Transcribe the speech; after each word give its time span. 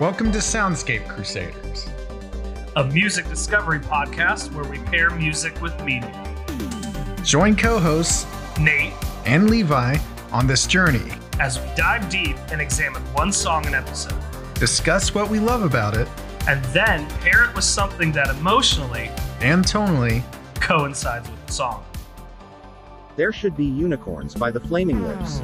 Welcome 0.00 0.32
to 0.32 0.38
Soundscape 0.38 1.06
Crusaders. 1.08 1.86
a 2.76 2.84
music 2.84 3.28
discovery 3.28 3.78
podcast 3.78 4.52
where 4.52 4.64
we 4.64 4.78
pair 4.78 5.10
music 5.10 5.60
with 5.60 5.78
meaning. 5.84 6.12
Join 7.22 7.54
co 7.56 7.78
hosts 7.78 8.26
Nate, 8.58 8.92
and 9.24 9.48
Levi 9.50 9.96
on 10.32 10.46
this 10.46 10.66
journey. 10.66 11.12
as 11.40 11.60
we 11.60 11.66
dive 11.76 12.08
deep 12.08 12.36
and 12.50 12.60
examine 12.60 13.02
one 13.12 13.30
song 13.32 13.66
an 13.66 13.74
episode, 13.74 14.18
Discuss 14.54 15.14
what 15.14 15.28
we 15.30 15.38
love 15.40 15.62
about 15.62 15.94
it 15.96 16.08
and 16.48 16.64
then 16.66 17.08
pair 17.20 17.44
it 17.44 17.54
with 17.54 17.64
something 17.64 18.10
that 18.12 18.28
emotionally 18.30 19.10
and 19.40 19.64
tonally. 19.64 20.22
coincides 20.60 21.28
with 21.30 21.46
the 21.46 21.52
song. 21.52 21.84
There 23.16 23.32
Should 23.32 23.56
Be 23.56 23.66
Unicorns 23.66 24.34
by 24.34 24.50
the 24.50 24.60
Flaming 24.60 25.02
Lips. 25.06 25.40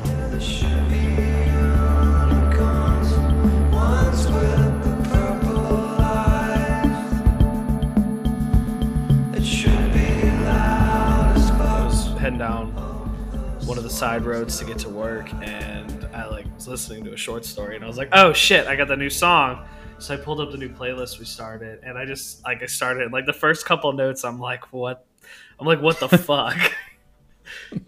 Heading 12.31 12.39
down 12.39 12.71
one 13.67 13.77
of 13.77 13.83
the 13.83 13.91
side 13.91 14.25
roads 14.25 14.59
to 14.59 14.65
get 14.65 14.79
to 14.79 14.89
work, 14.89 15.33
and 15.43 16.07
I 16.15 16.27
like 16.27 16.47
was 16.55 16.69
listening 16.69 17.05
to 17.05 17.13
a 17.13 17.17
short 17.17 17.45
story, 17.45 17.75
and 17.75 17.85
I 17.85 17.89
was 17.89 17.99
like, 17.99 18.09
"Oh 18.13 18.33
shit, 18.33 18.67
I 18.69 18.77
got 18.77 18.87
the 18.89 18.97
new 18.97 19.11
song." 19.11 19.67
So 19.99 20.15
I 20.15 20.17
pulled 20.17 20.41
up 20.41 20.53
the 20.53 20.57
new 20.57 20.69
playlist 20.69 21.19
we 21.19 21.25
started, 21.25 21.81
and 21.83 21.99
I 21.99 22.05
just 22.05 22.45
like 22.45 22.63
I 22.63 22.67
started 22.67 23.11
like 23.13 23.27
the 23.27 23.33
first 23.33 23.67
couple 23.67 23.93
notes. 23.93 24.25
I'm 24.25 24.39
like, 24.39 24.73
"What?" 24.73 25.05
I'm 25.59 25.67
like, 25.67 25.83
"What 25.83 25.99
the 25.99 26.09
fuck?" 26.19 26.73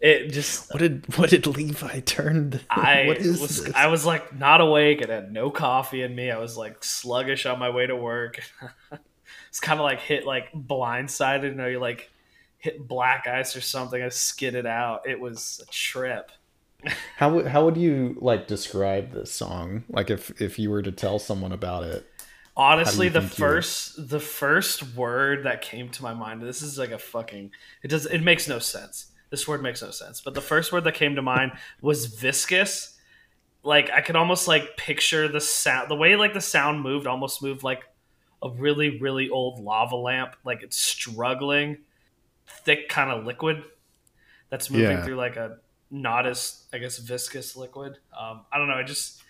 It 0.01 0.31
just 0.31 0.73
What 0.73 0.81
did 0.81 1.17
what 1.17 1.31
did 1.31 1.47
Levi 1.47 2.01
turn? 2.01 2.61
I 2.71 3.05
what 3.07 3.19
is 3.19 3.41
was 3.41 3.65
this? 3.65 3.75
I 3.75 3.87
was 3.87 4.05
like 4.05 4.37
not 4.37 4.61
awake 4.61 5.03
and 5.03 5.11
had 5.11 5.33
no 5.33 5.51
coffee 5.51 6.03
in 6.03 6.17
me. 6.17 6.33
I 6.33 6.39
was 6.39 6.57
like 6.57 6.83
sluggish 6.83 7.47
on 7.47 7.61
my 7.61 7.71
way 7.71 7.87
to 7.87 7.95
work. 7.95 8.41
it's 9.49 9.61
kind 9.61 9.79
of 9.79 9.85
like 9.85 10.01
hit 10.01 10.27
like 10.27 10.53
blindsided. 10.53 11.45
You 11.45 11.55
know, 11.55 11.69
you're 11.69 11.81
like 11.81 12.11
hit 12.63 12.87
black 12.87 13.27
ice 13.27 13.57
or 13.57 13.61
something. 13.61 14.01
I 14.01 14.09
skidded 14.09 14.67
out. 14.67 15.07
It 15.07 15.21
was 15.21 15.61
a 15.63 15.71
trip. 15.71 16.31
how 17.17 17.35
would 17.35 17.47
how 17.47 17.65
would 17.65 17.77
you 17.77 18.17
like 18.21 18.47
describe 18.47 19.13
this 19.13 19.31
song? 19.31 19.85
Like 19.89 20.11
if 20.11 20.41
if 20.41 20.59
you 20.59 20.71
were 20.71 20.83
to 20.83 20.93
tell 20.93 21.19
someone 21.19 21.53
about 21.53 21.85
it. 21.85 22.07
Honestly, 22.57 23.09
the 23.09 23.21
think 23.21 23.39
you- 23.39 23.45
first 23.45 24.09
the 24.09 24.21
first 24.21 24.95
word 24.95 25.45
that 25.45 25.61
came 25.61 25.89
to 25.91 26.03
my 26.03 26.15
mind. 26.15 26.41
This 26.41 26.63
is 26.63 26.79
like 26.79 26.93
a 26.93 26.99
fucking. 26.99 27.51
It 27.83 27.89
does. 27.89 28.07
It 28.07 28.21
makes 28.21 28.47
no 28.49 28.59
sense. 28.59 29.07
This 29.31 29.49
word 29.49 29.63
makes 29.63 29.83
no 29.83 29.91
sense. 29.91 30.21
But 30.21 30.35
the 30.35 30.41
first 30.41 30.73
word 30.73 30.85
that 30.85 30.95
came 30.95 31.17
to 31.17 31.23
mind 31.23 31.53
was 31.81 32.07
viscous. 32.07 32.99
Like 33.65 33.91
I 33.91 34.03
could 34.03 34.17
almost 34.17 34.47
like 34.47 34.77
picture 34.77 35.27
the 35.27 35.41
sound. 35.41 35.91
The 35.91 35.97
way 35.97 36.15
like 36.15 36.35
the 36.35 36.41
sound 36.41 36.81
moved 36.81 37.07
almost 37.07 37.43
moved 37.43 37.63
like 37.65 37.83
a 38.43 38.51
really 38.51 39.01
really 39.01 39.31
old 39.31 39.59
lava 39.61 39.97
lamp. 39.97 40.37
Like 40.45 40.63
it's 40.63 40.77
struggling, 40.77 41.79
thick 42.47 42.89
kind 42.89 43.11
of 43.11 43.25
liquid 43.25 43.63
that's 44.51 44.71
moving 44.71 44.99
Yeah. 44.99 45.05
through 45.05 45.17
like 45.17 45.37
a 45.37 45.59
not 45.91 46.27
as 46.27 46.65
I 46.73 46.79
guess 46.79 46.99
viscous 46.99 47.57
liquid. 47.57 47.99
Um, 48.19 48.45
I 48.53 48.59
don't 48.59 48.69
know. 48.69 48.75
I 48.75 48.83
just 48.83 49.23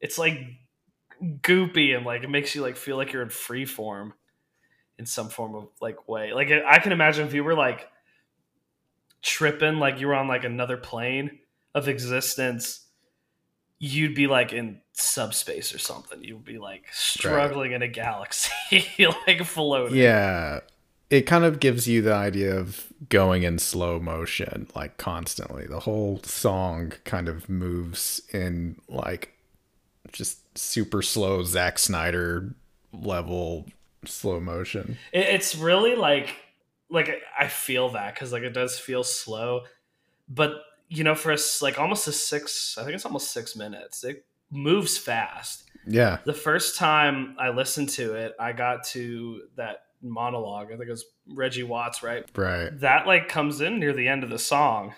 it's 0.00 0.18
like 0.18 0.38
goopy 1.22 1.94
and 1.96 2.06
like 2.06 2.22
it 2.22 2.30
makes 2.30 2.54
you 2.54 2.62
like 2.62 2.76
feel 2.76 2.96
like 2.96 3.12
you're 3.12 3.22
in 3.22 3.28
free 3.30 3.64
form 3.66 4.14
in 4.98 5.06
some 5.06 5.28
form 5.28 5.54
of 5.54 5.68
like 5.80 6.08
way. 6.08 6.32
Like 6.32 6.50
I 6.50 6.78
can 6.78 6.92
imagine 6.92 7.26
if 7.26 7.34
you 7.34 7.42
were 7.44 7.54
like 7.54 7.88
tripping, 9.22 9.78
like 9.78 10.00
you 10.00 10.06
were 10.08 10.14
on 10.14 10.28
like 10.28 10.44
another 10.44 10.76
plane 10.76 11.38
of 11.74 11.88
existence, 11.88 12.86
you'd 13.78 14.14
be 14.14 14.26
like 14.26 14.52
in 14.52 14.80
subspace 14.92 15.74
or 15.74 15.78
something. 15.78 16.22
You'd 16.22 16.44
be 16.44 16.58
like 16.58 16.84
struggling 16.92 17.72
in 17.72 17.82
a 17.82 17.88
galaxy, 17.88 18.86
like 19.26 19.44
floating. 19.44 19.96
Yeah. 19.96 20.60
It 21.10 21.22
kind 21.22 21.44
of 21.44 21.58
gives 21.60 21.88
you 21.88 22.02
the 22.02 22.14
idea 22.14 22.56
of 22.56 22.92
going 23.08 23.42
in 23.42 23.58
slow 23.58 23.98
motion, 23.98 24.68
like 24.74 24.96
constantly. 24.96 25.66
The 25.66 25.80
whole 25.80 26.20
song 26.22 26.92
kind 27.04 27.28
of 27.28 27.48
moves 27.48 28.22
in 28.32 28.80
like 28.88 29.34
just 30.12 30.56
super 30.56 31.02
slow 31.02 31.42
Zack 31.42 31.78
Snyder 31.78 32.54
level 32.92 33.66
slow 34.04 34.40
motion. 34.40 34.96
It's 35.12 35.56
really 35.56 35.94
like 35.94 36.34
like 36.90 37.22
I 37.38 37.48
feel 37.48 37.90
that 37.90 38.14
because 38.14 38.32
like 38.32 38.42
it 38.42 38.54
does 38.54 38.78
feel 38.78 39.04
slow, 39.04 39.62
but 40.28 40.62
you 40.88 41.04
know, 41.04 41.14
for 41.14 41.32
us 41.32 41.62
like 41.62 41.78
almost 41.78 42.08
a 42.08 42.12
six, 42.12 42.76
I 42.78 42.82
think 42.82 42.94
it's 42.94 43.06
almost 43.06 43.32
six 43.32 43.56
minutes. 43.56 44.04
It 44.04 44.24
moves 44.50 44.98
fast. 44.98 45.70
Yeah. 45.86 46.18
The 46.24 46.34
first 46.34 46.76
time 46.76 47.36
I 47.38 47.50
listened 47.50 47.90
to 47.90 48.14
it, 48.14 48.34
I 48.38 48.52
got 48.52 48.84
to 48.88 49.42
that 49.56 49.84
monologue. 50.02 50.66
I 50.66 50.76
think 50.76 50.88
it 50.88 50.90
was 50.90 51.04
Reggie 51.34 51.62
Watts, 51.62 52.02
right? 52.02 52.24
Right. 52.36 52.70
That 52.80 53.06
like 53.06 53.28
comes 53.28 53.60
in 53.60 53.78
near 53.78 53.92
the 53.92 54.08
end 54.08 54.24
of 54.24 54.30
the 54.30 54.38
song, 54.38 54.94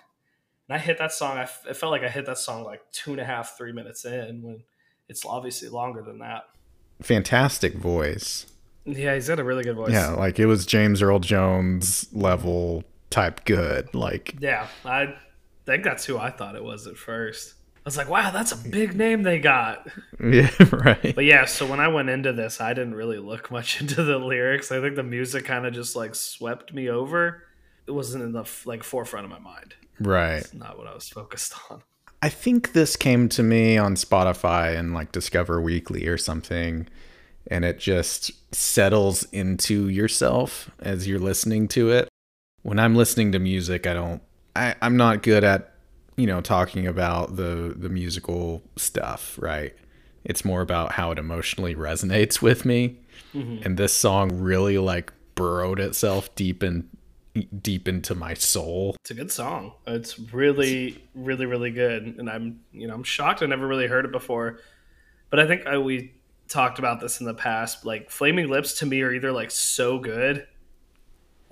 and 0.69 0.77
I 0.77 0.79
hit 0.79 0.99
that 0.99 1.13
song. 1.13 1.39
I 1.39 1.43
f- 1.43 1.65
it 1.69 1.77
felt 1.77 1.93
like 1.93 2.03
I 2.03 2.09
hit 2.09 2.27
that 2.27 2.39
song 2.39 2.65
like 2.65 2.81
two 2.93 3.13
and 3.13 3.21
a 3.21 3.25
half, 3.25 3.57
three 3.57 3.73
minutes 3.73 4.05
in 4.05 4.43
when 4.43 4.63
it's 5.09 5.25
obviously 5.25 5.69
longer 5.69 6.03
than 6.03 6.19
that. 6.19 6.45
Fantastic 7.03 7.75
voice. 7.75 8.47
Yeah, 8.85 9.15
he's 9.15 9.29
got 9.29 9.39
a 9.39 9.45
really 9.45 9.65
good 9.65 9.77
voice. 9.77 9.93
Yeah, 9.93 10.11
like 10.11 10.39
it 10.39 10.47
was 10.47 10.67
James 10.67 11.03
Earl 11.03 11.21
Jones 11.21 12.09
level 12.13 12.85
type 13.11 13.45
good. 13.45 13.95
Like 13.95 14.35
Yeah, 14.41 14.67
I 14.85 15.15
think 15.67 15.85
that's 15.85 16.05
who 16.05 16.19
I 16.19 16.31
thought 16.31 16.57
it 16.57 16.65
was 16.65 16.87
at 16.87 16.97
first. 16.97 17.55
I 17.85 17.89
was 17.89 17.97
like, 17.97 18.09
wow, 18.09 18.31
that's 18.31 18.53
a 18.53 18.57
big 18.57 18.95
name 18.95 19.25
they 19.25 19.41
got. 19.41 19.89
yeah, 20.23 20.51
right. 20.71 21.15
But 21.17 21.25
yeah, 21.25 21.47
so 21.47 21.67
when 21.67 21.81
I 21.81 21.89
went 21.89 22.11
into 22.11 22.33
this, 22.33 22.61
I 22.61 22.75
didn't 22.75 22.95
really 22.95 23.19
look 23.19 23.51
much 23.51 23.81
into 23.81 24.05
the 24.05 24.19
lyrics. 24.19 24.71
I 24.71 24.81
think 24.81 24.95
the 24.95 25.03
music 25.03 25.45
kind 25.45 25.67
of 25.67 25.75
just 25.75 25.97
like 25.97 26.15
swept 26.15 26.73
me 26.73 26.89
over. 26.89 27.43
It 27.89 27.91
wasn't 27.91 28.23
in 28.23 28.33
the 28.33 28.49
like 28.65 28.85
forefront 28.85 29.25
of 29.25 29.31
my 29.31 29.41
mind. 29.41 29.75
Right. 29.99 30.37
It's 30.37 30.55
not 30.55 30.79
what 30.79 30.87
I 30.87 30.95
was 30.95 31.09
focused 31.09 31.55
on. 31.71 31.83
I 32.23 32.29
think 32.29 32.73
this 32.73 32.95
came 32.95 33.29
to 33.31 33.43
me 33.43 33.77
on 33.77 33.97
Spotify 33.97 34.79
and 34.79 34.95
like 34.95 35.11
Discover 35.11 35.61
Weekly 35.61 36.07
or 36.07 36.17
something, 36.17 36.89
and 37.49 37.65
it 37.65 37.81
just 37.81 38.31
settles 38.55 39.25
into 39.33 39.89
yourself 39.89 40.71
as 40.79 41.09
you're 41.09 41.19
listening 41.19 41.67
to 41.69 41.91
it. 41.91 42.09
When 42.63 42.79
I'm 42.79 42.95
listening 42.95 43.33
to 43.33 43.41
music, 43.41 43.89
I 43.89 43.95
don't, 43.95 44.23
I, 44.55 44.77
I'm 44.81 44.97
not 44.97 45.25
good 45.25 45.43
at, 45.43 45.72
you 46.17 46.27
know, 46.27 46.41
talking 46.41 46.87
about 46.87 47.37
the 47.37 47.75
the 47.77 47.89
musical 47.89 48.63
stuff, 48.77 49.39
right? 49.41 49.75
It's 50.25 50.45
more 50.45 50.61
about 50.61 50.93
how 50.93 51.11
it 51.11 51.19
emotionally 51.19 51.75
resonates 51.75 52.41
with 52.41 52.65
me, 52.65 52.99
mm-hmm. 53.35 53.65
and 53.65 53.77
this 53.77 53.93
song 53.93 54.41
really 54.41 54.79
like 54.79 55.13
burrowed 55.35 55.81
itself 55.81 56.33
deep 56.35 56.63
in 56.63 56.89
deep 57.61 57.89
into 57.89 58.15
my 58.15 58.35
soul. 58.35 58.97
It's 59.01 59.11
a 59.11 59.15
good 59.15 59.33
song. 59.33 59.73
It's 59.87 60.19
really, 60.19 61.03
really, 61.15 61.47
really 61.47 61.71
good, 61.71 62.17
and 62.19 62.29
I'm, 62.29 62.61
you 62.73 62.87
know, 62.87 62.95
I'm 62.95 63.05
shocked 63.05 63.43
I 63.43 63.47
never 63.47 63.67
really 63.67 63.87
heard 63.87 64.05
it 64.05 64.13
before. 64.13 64.61
But 65.31 65.41
I 65.41 65.47
think 65.47 65.67
I, 65.67 65.79
we 65.79 66.13
talked 66.49 66.79
about 66.79 67.01
this 67.01 67.21
in 67.21 67.27
the 67.27 67.35
past. 67.35 67.87
Like 67.87 68.11
Flaming 68.11 68.49
Lips 68.49 68.75
to 68.81 68.87
me 68.87 69.01
are 69.03 69.13
either 69.13 69.33
like 69.33 69.51
so 69.51 69.99
good, 69.99 70.47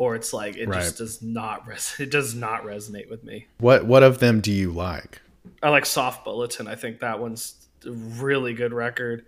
or 0.00 0.14
it's 0.14 0.32
like 0.32 0.56
it 0.56 0.66
Right. 0.66 0.80
just 0.80 0.96
does 0.96 1.20
not 1.20 1.66
res- 1.66 1.94
it 2.00 2.10
does 2.10 2.34
not 2.34 2.64
resonate 2.64 3.10
with 3.10 3.22
me. 3.22 3.46
What 3.58 3.84
what 3.84 4.02
of 4.02 4.18
them 4.18 4.40
do 4.40 4.50
you 4.50 4.72
like? 4.72 5.20
I 5.62 5.68
like 5.68 5.84
Soft 5.84 6.24
Bulletin. 6.24 6.66
I 6.66 6.74
think 6.74 7.00
that 7.00 7.20
one's 7.20 7.54
a 7.86 7.90
really 7.92 8.54
good 8.54 8.72
record. 8.72 9.26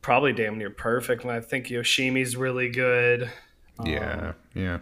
Probably 0.00 0.32
damn 0.32 0.58
near 0.58 0.70
perfect. 0.70 1.24
And 1.24 1.32
I 1.32 1.40
think 1.40 1.66
Yoshimi's 1.70 2.36
really 2.36 2.68
good. 2.70 3.30
Yeah, 3.84 4.28
um, 4.28 4.34
yeah. 4.54 4.78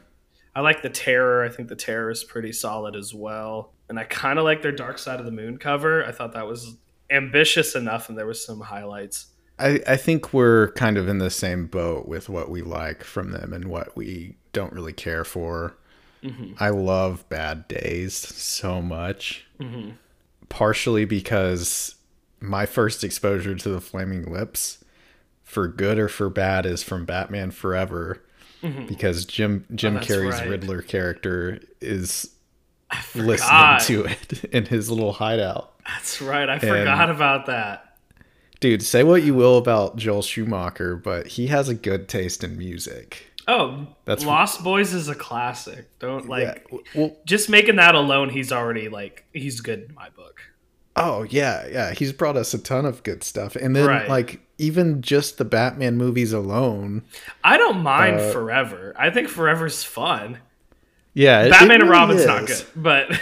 I 0.54 0.60
like 0.60 0.82
the 0.82 0.90
Terror. 0.90 1.42
I 1.42 1.48
think 1.48 1.68
the 1.68 1.76
Terror 1.76 2.10
is 2.10 2.22
pretty 2.22 2.52
solid 2.52 2.96
as 2.96 3.14
well. 3.14 3.72
And 3.88 3.98
I 3.98 4.04
kind 4.04 4.38
of 4.38 4.44
like 4.44 4.60
their 4.62 4.72
Dark 4.72 4.98
Side 4.98 5.18
of 5.20 5.24
the 5.26 5.32
Moon 5.32 5.56
cover. 5.56 6.04
I 6.04 6.12
thought 6.12 6.32
that 6.34 6.46
was 6.46 6.76
ambitious 7.10 7.74
enough, 7.74 8.08
and 8.10 8.18
there 8.18 8.26
was 8.26 8.44
some 8.44 8.60
highlights. 8.60 9.26
I, 9.58 9.80
I 9.86 9.96
think 9.96 10.34
we're 10.34 10.72
kind 10.72 10.98
of 10.98 11.08
in 11.08 11.16
the 11.18 11.30
same 11.30 11.66
boat 11.66 12.06
with 12.06 12.28
what 12.28 12.50
we 12.50 12.60
like 12.62 13.02
from 13.04 13.30
them 13.30 13.52
and 13.54 13.66
what 13.68 13.96
we 13.96 14.36
don't 14.56 14.72
really 14.72 14.94
care 14.94 15.22
for. 15.22 15.76
Mm-hmm. 16.24 16.54
I 16.58 16.70
love 16.70 17.28
Bad 17.28 17.68
Days 17.68 18.14
so 18.14 18.80
much. 18.80 19.46
Mm-hmm. 19.60 19.90
Partially 20.48 21.04
because 21.04 21.96
my 22.40 22.64
first 22.64 23.04
exposure 23.04 23.54
to 23.54 23.68
the 23.68 23.82
Flaming 23.82 24.32
Lips, 24.32 24.82
for 25.44 25.68
good 25.68 25.98
or 25.98 26.08
for 26.08 26.30
bad, 26.30 26.64
is 26.64 26.82
from 26.82 27.04
Batman 27.04 27.50
Forever. 27.50 28.22
Mm-hmm. 28.62 28.86
Because 28.86 29.26
Jim 29.26 29.66
Jim 29.74 29.98
Oh, 29.98 30.00
Carrey's 30.00 30.40
right. 30.40 30.48
Riddler 30.48 30.80
character 30.80 31.60
is 31.82 32.30
listening 33.14 33.78
to 33.80 34.04
it 34.06 34.44
in 34.52 34.64
his 34.64 34.90
little 34.90 35.12
hideout. 35.12 35.74
That's 35.86 36.22
right. 36.22 36.48
I 36.48 36.58
forgot 36.58 37.10
about 37.10 37.44
that. 37.46 37.98
Dude, 38.60 38.82
say 38.82 39.04
what 39.04 39.22
you 39.22 39.34
will 39.34 39.58
about 39.58 39.96
Joel 39.96 40.22
Schumacher, 40.22 40.96
but 40.96 41.26
he 41.26 41.48
has 41.48 41.68
a 41.68 41.74
good 41.74 42.08
taste 42.08 42.42
in 42.42 42.56
music. 42.56 43.30
Oh, 43.48 43.86
That's- 44.04 44.26
Lost 44.26 44.64
Boys 44.64 44.92
is 44.92 45.08
a 45.08 45.14
classic. 45.14 45.86
Don't 46.00 46.28
like 46.28 46.66
yeah. 46.72 46.78
Well, 46.94 47.16
just 47.24 47.48
making 47.48 47.76
that 47.76 47.94
alone. 47.94 48.28
He's 48.30 48.50
already 48.52 48.88
like 48.88 49.24
he's 49.32 49.60
good 49.60 49.86
in 49.88 49.94
my 49.94 50.08
book. 50.10 50.40
Oh 50.96 51.22
yeah, 51.24 51.66
yeah. 51.68 51.92
He's 51.92 52.12
brought 52.12 52.36
us 52.36 52.54
a 52.54 52.58
ton 52.58 52.84
of 52.86 53.02
good 53.02 53.22
stuff, 53.22 53.54
and 53.54 53.76
then 53.76 53.86
Right. 53.86 54.08
like 54.08 54.40
even 54.58 55.02
just 55.02 55.36
the 55.38 55.44
Batman 55.44 55.96
movies 55.96 56.32
alone. 56.32 57.02
I 57.44 57.56
don't 57.58 57.82
mind 57.82 58.18
Uh, 58.18 58.30
Forever. 58.32 58.94
I 58.98 59.10
think 59.10 59.28
Forever's 59.28 59.84
fun. 59.84 60.38
Yeah, 61.14 61.48
Batman 61.48 61.82
and 61.82 61.90
Robin's 61.90 62.26
not 62.26 62.46
good, 62.46 62.64
but 62.74 63.10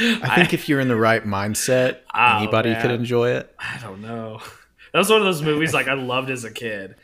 I 0.00 0.34
think 0.36 0.54
if 0.54 0.68
you're 0.68 0.80
in 0.80 0.88
the 0.88 0.96
right 0.96 1.24
mindset, 1.24 1.98
Oh, 2.14 2.38
anybody 2.38 2.74
could 2.76 2.90
enjoy 2.90 3.30
it. 3.30 3.54
I 3.58 3.78
don't 3.82 4.00
know. 4.02 4.40
That 4.92 4.98
was 4.98 5.08
one 5.08 5.20
of 5.20 5.24
those 5.24 5.40
movies 5.40 5.72
like 5.72 5.86
I 5.86 5.92
loved 5.94 6.30
as 6.30 6.42
a 6.42 6.50
kid, 6.50 6.96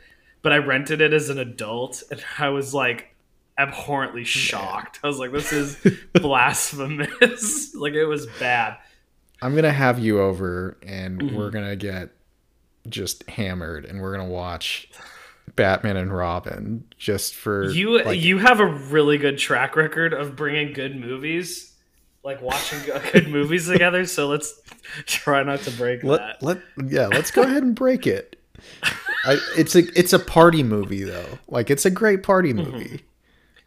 but 0.47 0.53
I 0.53 0.59
rented 0.59 1.01
it 1.01 1.11
as 1.11 1.29
an 1.29 1.37
adult, 1.39 2.03
and 2.09 2.23
I 2.39 2.47
was 2.47 2.73
like 2.73 3.13
abhorrently 3.57 4.23
shocked. 4.23 5.01
I 5.03 5.07
was 5.07 5.19
like, 5.19 5.33
"This 5.33 5.51
is 5.51 5.77
blasphemous!" 6.13 7.75
like 7.75 7.91
it 7.91 8.05
was 8.05 8.27
bad. 8.39 8.77
I'm 9.41 9.55
gonna 9.55 9.73
have 9.73 9.99
you 9.99 10.21
over, 10.21 10.77
and 10.83 11.19
Mm-hmm. 11.21 11.35
we're 11.35 11.49
gonna 11.49 11.75
get 11.75 12.11
just 12.87 13.29
hammered, 13.29 13.83
and 13.83 13.99
we're 14.01 14.15
gonna 14.15 14.29
watch 14.29 14.89
Batman 15.57 15.97
and 15.97 16.15
Robin 16.15 16.85
just 16.97 17.35
for 17.35 17.65
You 17.69 18.01
like, 18.01 18.21
you 18.21 18.37
have 18.37 18.61
a 18.61 18.65
really 18.67 19.17
good 19.17 19.37
track 19.37 19.75
record 19.75 20.13
of 20.13 20.37
bringing 20.37 20.71
good 20.71 20.95
movies, 20.95 21.73
like 22.23 22.41
watching 22.41 22.79
good 23.11 23.27
movies 23.27 23.67
together. 23.67 24.05
So 24.05 24.27
let's 24.29 24.61
try 25.07 25.43
not 25.43 25.59
to 25.63 25.71
break 25.71 26.03
that. 26.03 26.41
let, 26.41 26.41
let 26.41 26.89
yeah 26.89 27.07
let's 27.07 27.31
go 27.31 27.41
ahead 27.41 27.63
and 27.63 27.75
break 27.75 28.07
it 28.07 28.41
I, 29.27 29.37
it's 29.57 29.75
a 29.75 29.79
it's 29.99 30.13
a 30.13 30.19
party 30.19 30.63
movie 30.63 31.03
though 31.03 31.39
like 31.47 31.69
it's 31.69 31.85
a 31.85 31.89
great 31.91 32.23
party 32.23 32.53
Mm-hmm. 32.53 32.71
movie 32.71 33.01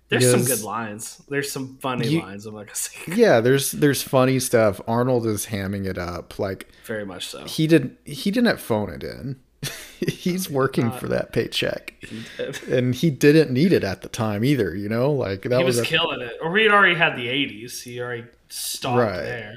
There's 0.09 0.29
some 0.31 0.45
good 0.45 0.63
lines. 0.63 1.23
There's 1.29 1.53
some 1.53 1.77
funny 1.79 2.09
You- 2.09 2.23
lines. 2.23 2.47
I'm 2.47 2.55
not 2.55 2.67
gonna 2.67 2.75
say 2.75 2.99
yeah 3.15 3.41
there's 3.41 3.73
there's 3.73 4.03
funny 4.03 4.39
stuff 4.41 4.81
arnold 4.89 5.27
is 5.27 5.47
hamming 5.47 5.87
it 5.87 5.99
up 5.99 6.39
like 6.39 6.69
very 6.87 7.05
much 7.07 7.27
so. 7.29 7.45
he 7.45 7.67
didn't 7.67 7.97
he 8.05 8.31
didn't 8.31 8.59
phone 8.59 8.91
it 8.91 9.05
in 9.05 9.39
he's 10.01 10.49
working 10.49 10.91
for 10.93 11.07
that 11.09 11.33
paycheck 11.33 11.95
He 12.01 12.25
and 12.75 12.95
he 12.95 13.11
didn't 13.11 13.51
need 13.53 13.73
it 13.75 13.85
at 13.85 14.01
the 14.03 14.09
time 14.09 14.43
either 14.45 14.75
you 14.75 14.89
know 14.89 15.13
like 15.13 15.43
that 15.43 15.59
he 15.59 15.65
was, 15.65 15.77
was 15.77 15.87
a- 15.87 15.89
killing 15.91 16.23
it. 16.23 16.33
Or 16.43 16.51
we 16.51 16.63
had 16.63 16.73
already 16.73 16.95
had 16.95 17.15
the 17.17 17.27
'80s. 17.27 17.83
He 17.83 18.01
already 18.01 18.25
stopped 18.49 18.99
Right. 18.99 19.17
there. 19.23 19.57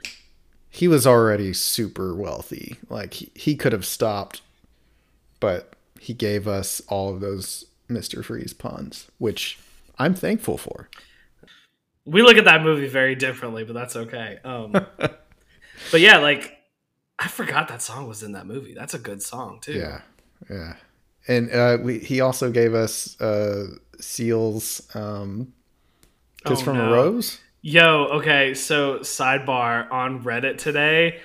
he 0.70 0.88
was 0.90 1.08
already 1.08 1.54
super 1.54 2.14
wealthy 2.14 2.76
like 2.90 3.14
he, 3.16 3.32
he 3.34 3.56
could 3.56 3.72
have 3.72 3.86
stopped 3.86 4.42
but 5.40 5.73
he 6.04 6.14
gave 6.14 6.48
us 6.48 6.82
all 6.88 7.14
of 7.14 7.20
those 7.22 7.66
mr 7.90 8.24
freeze 8.24 8.54
puns 8.54 9.08
which 9.18 9.58
i'm 10.00 10.14
thankful 10.14 10.58
for 10.58 10.90
We 12.06 12.22
look 12.22 12.38
at 12.38 12.46
that 12.46 12.64
movie 12.64 12.88
very 12.90 13.16
differently, 13.16 13.64
but 13.64 13.72
that's 13.74 13.96
okay. 13.96 14.38
Um, 14.44 14.72
but 15.92 16.02
yeah, 16.02 16.18
like 16.18 16.58
I 17.18 17.30
forgot 17.30 17.70
that 17.70 17.82
song 17.82 18.10
was 18.10 18.24
in 18.24 18.34
that 18.34 18.46
movie. 18.46 18.74
That's 18.74 18.94
a 18.94 19.00
good 19.00 19.22
song 19.24 19.60
too. 19.62 19.74
Yeah, 19.74 20.02
yeah. 20.50 20.74
And 21.30 21.50
uh, 21.52 21.78
we, 21.82 22.00
he 22.00 22.20
also 22.20 22.52
gave 22.52 22.74
us 22.74 23.16
uh, 23.22 23.68
Seal's 24.02 24.82
um, 24.96 25.54
"Kiss 26.46 26.60
Oh, 26.60 26.64
from 26.66 26.78
no. 26.78 26.90
a 26.90 26.92
Rose." 26.92 27.40
Yo, 27.62 28.08
okay, 28.20 28.54
so 28.54 29.00
sidebar 29.00 29.90
on 29.90 30.24
Reddit 30.26 30.58
today, 30.58 31.22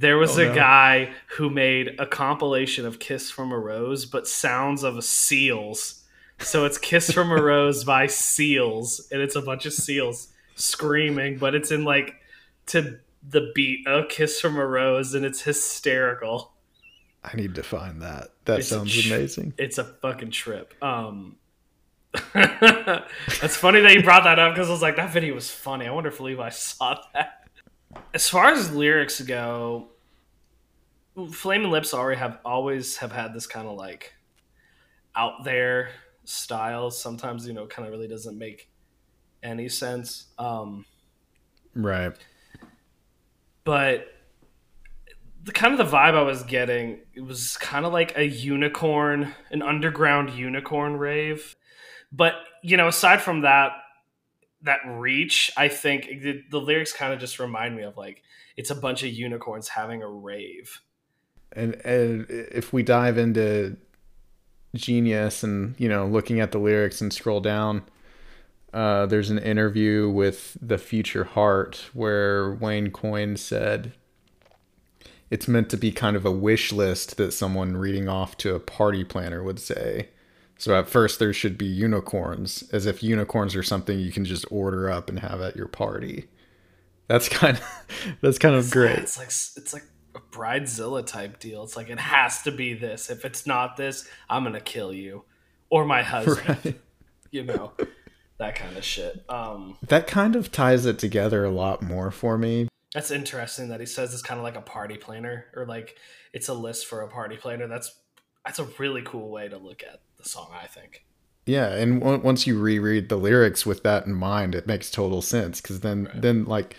there 0.00 0.16
was 0.16 0.38
Oh, 0.38 0.42
a 0.42 0.46
no. 0.46 0.54
guy 0.54 1.10
who 1.36 1.50
made 1.50 1.98
a 1.98 2.06
compilation 2.06 2.86
of 2.86 2.98
Kiss 2.98 3.30
from 3.30 3.50
a 3.52 3.58
Rose, 3.58 4.06
but 4.06 4.28
sounds 4.28 4.84
of 4.84 5.02
seals. 5.02 6.04
So 6.38 6.64
it's 6.66 6.78
Kiss 6.78 7.10
from 7.16 7.30
a 7.32 7.42
Rose 7.42 7.82
by 7.84 8.06
Seals, 8.06 9.08
and 9.10 9.20
it's 9.20 9.34
a 9.34 9.42
bunch 9.42 9.66
of 9.66 9.72
seals 9.72 10.28
screaming, 10.54 11.38
but 11.38 11.54
it's 11.54 11.70
in 11.72 11.84
like 11.84 12.14
to 12.66 12.98
the 13.28 13.50
beat 13.54 13.86
of 13.88 14.08
Kiss 14.08 14.40
from 14.40 14.56
a 14.56 14.64
Rose, 14.66 15.14
and 15.14 15.24
it's 15.24 15.42
hysterical. 15.42 16.52
I 17.24 17.34
need 17.36 17.56
to 17.56 17.62
find 17.64 18.00
that. 18.02 18.28
That 18.44 18.60
It's 18.60 18.68
sounds 18.68 18.94
tr- 18.94 19.12
amazing. 19.12 19.54
It's 19.58 19.78
a 19.78 19.84
fucking 19.84 20.30
trip. 20.30 20.72
Um 20.82 21.36
That's 22.32 23.56
funny 23.56 23.80
that 23.80 23.92
you 23.94 24.02
brought 24.02 24.24
that 24.24 24.38
up 24.38 24.54
because 24.54 24.68
I 24.68 24.72
was 24.72 24.80
like, 24.82 24.96
that 24.96 25.12
video 25.12 25.34
was 25.34 25.50
funny. 25.50 25.86
I 25.86 25.90
wonder 25.90 26.08
if 26.08 26.20
Levi 26.20 26.48
saw 26.50 26.98
that. 27.14 27.37
As 28.14 28.28
far 28.28 28.46
as 28.52 28.72
lyrics 28.74 29.20
go, 29.20 29.88
Flaming 31.32 31.70
Lips 31.70 31.94
already 31.94 32.18
have 32.18 32.38
always 32.44 32.96
have 32.98 33.12
had 33.12 33.34
this 33.34 33.46
kind 33.46 33.66
of 33.66 33.76
like 33.76 34.14
out 35.16 35.44
there 35.44 35.90
style. 36.24 36.90
Sometimes, 36.90 37.46
you 37.46 37.52
know, 37.54 37.66
kind 37.66 37.86
of 37.86 37.92
really 37.92 38.08
doesn't 38.08 38.38
make 38.38 38.70
any 39.42 39.68
sense. 39.68 40.26
Um 40.38 40.84
Right. 41.74 42.12
but 43.64 44.06
the 45.44 45.52
kind 45.52 45.72
of 45.72 45.78
the 45.78 45.96
vibe 45.96 46.14
I 46.14 46.22
was 46.22 46.42
getting, 46.42 47.00
it 47.14 47.20
was 47.22 47.56
kind 47.56 47.86
of 47.86 47.92
like 47.92 48.16
a 48.18 48.24
unicorn, 48.24 49.34
an 49.50 49.62
underground 49.62 50.30
unicorn 50.30 50.96
rave. 50.96 51.56
But 52.12 52.34
you 52.62 52.76
know, 52.76 52.88
aside 52.88 53.22
from 53.22 53.42
that, 53.42 53.72
that 54.62 54.80
reach, 54.86 55.50
I 55.56 55.68
think 55.68 56.06
the, 56.22 56.42
the 56.50 56.60
lyrics 56.60 56.92
kind 56.92 57.12
of 57.12 57.20
just 57.20 57.38
remind 57.38 57.76
me 57.76 57.82
of 57.82 57.96
like 57.96 58.22
it's 58.56 58.70
a 58.70 58.74
bunch 58.74 59.02
of 59.02 59.10
unicorns 59.10 59.68
having 59.68 60.02
a 60.02 60.08
rave. 60.08 60.80
And 61.52 61.74
and 61.84 62.26
if 62.28 62.72
we 62.72 62.82
dive 62.82 63.18
into 63.18 63.76
genius 64.74 65.42
and 65.42 65.74
you 65.78 65.88
know 65.88 66.06
looking 66.06 66.40
at 66.40 66.52
the 66.52 66.58
lyrics 66.58 67.00
and 67.00 67.12
scroll 67.12 67.40
down, 67.40 67.82
uh, 68.72 69.06
there's 69.06 69.30
an 69.30 69.38
interview 69.38 70.10
with 70.10 70.56
the 70.60 70.78
Future 70.78 71.24
Heart 71.24 71.90
where 71.94 72.52
Wayne 72.52 72.90
Coyne 72.90 73.36
said 73.36 73.92
it's 75.30 75.48
meant 75.48 75.70
to 75.70 75.76
be 75.76 75.92
kind 75.92 76.16
of 76.16 76.24
a 76.24 76.30
wish 76.30 76.72
list 76.72 77.16
that 77.16 77.32
someone 77.32 77.76
reading 77.76 78.08
off 78.08 78.36
to 78.38 78.54
a 78.54 78.60
party 78.60 79.04
planner 79.04 79.42
would 79.42 79.60
say. 79.60 80.08
So 80.58 80.76
at 80.76 80.88
first 80.88 81.20
there 81.20 81.32
should 81.32 81.56
be 81.56 81.66
unicorns, 81.66 82.64
as 82.72 82.84
if 82.84 83.02
unicorns 83.02 83.54
are 83.54 83.62
something 83.62 83.98
you 83.98 84.10
can 84.10 84.24
just 84.24 84.44
order 84.50 84.90
up 84.90 85.08
and 85.08 85.20
have 85.20 85.40
at 85.40 85.56
your 85.56 85.68
party. 85.68 86.26
That's 87.06 87.28
kind 87.28 87.56
of 87.56 88.16
that's 88.20 88.38
kind 88.38 88.56
of 88.56 88.70
great. 88.70 88.98
It's 88.98 89.16
like 89.16 89.28
it's 89.28 89.72
like 89.72 89.84
a 90.16 90.20
bridezilla 90.20 91.06
type 91.06 91.38
deal. 91.38 91.62
It's 91.62 91.76
like 91.76 91.88
it 91.88 92.00
has 92.00 92.42
to 92.42 92.50
be 92.50 92.74
this. 92.74 93.08
If 93.08 93.24
it's 93.24 93.46
not 93.46 93.76
this, 93.76 94.08
I'm 94.28 94.42
gonna 94.42 94.60
kill 94.60 94.92
you 94.92 95.24
or 95.70 95.84
my 95.84 96.02
husband. 96.14 96.58
Right. 96.64 96.80
You 97.30 97.44
know, 97.44 97.72
that 98.38 98.56
kind 98.56 98.76
of 98.76 98.84
shit. 98.84 99.24
Um, 99.28 99.78
That 99.86 100.06
kind 100.06 100.34
of 100.34 100.50
ties 100.50 100.86
it 100.86 100.98
together 100.98 101.44
a 101.44 101.50
lot 101.50 101.82
more 101.82 102.10
for 102.10 102.36
me. 102.36 102.68
That's 102.94 103.10
interesting 103.10 103.68
that 103.68 103.80
he 103.80 103.86
says 103.86 104.12
it's 104.12 104.22
kind 104.22 104.38
of 104.38 104.44
like 104.44 104.56
a 104.56 104.62
party 104.62 104.96
planner 104.96 105.46
or 105.54 105.66
like 105.66 105.96
it's 106.32 106.48
a 106.48 106.54
list 106.54 106.86
for 106.86 107.02
a 107.02 107.08
party 107.08 107.36
planner. 107.36 107.68
That's 107.68 107.94
that's 108.44 108.58
a 108.58 108.64
really 108.78 109.02
cool 109.02 109.30
way 109.30 109.48
to 109.48 109.58
look 109.58 109.82
at 109.82 110.00
the 110.18 110.28
song, 110.28 110.50
I 110.52 110.66
think. 110.66 111.04
Yeah, 111.46 111.72
and 111.72 112.02
on- 112.02 112.22
once 112.22 112.46
you 112.46 112.58
reread 112.58 113.08
the 113.08 113.16
lyrics 113.16 113.64
with 113.64 113.82
that 113.82 114.06
in 114.06 114.14
mind, 114.14 114.54
it 114.54 114.66
makes 114.66 114.90
total 114.90 115.22
sense 115.22 115.60
because 115.60 115.80
then 115.80 116.10
then 116.14 116.44
like 116.44 116.76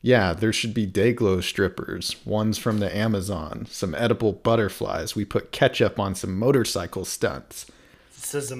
yeah, 0.00 0.32
there 0.32 0.52
should 0.52 0.74
be 0.74 0.86
Dayglow 0.86 1.42
strippers, 1.42 2.16
ones 2.24 2.56
from 2.56 2.78
the 2.78 2.96
Amazon, 2.96 3.66
some 3.68 3.94
edible 3.96 4.32
butterflies. 4.32 5.16
We 5.16 5.24
put 5.24 5.50
ketchup 5.50 5.98
on 5.98 6.14
some 6.14 6.38
motorcycle 6.38 7.04
stunts 7.04 7.66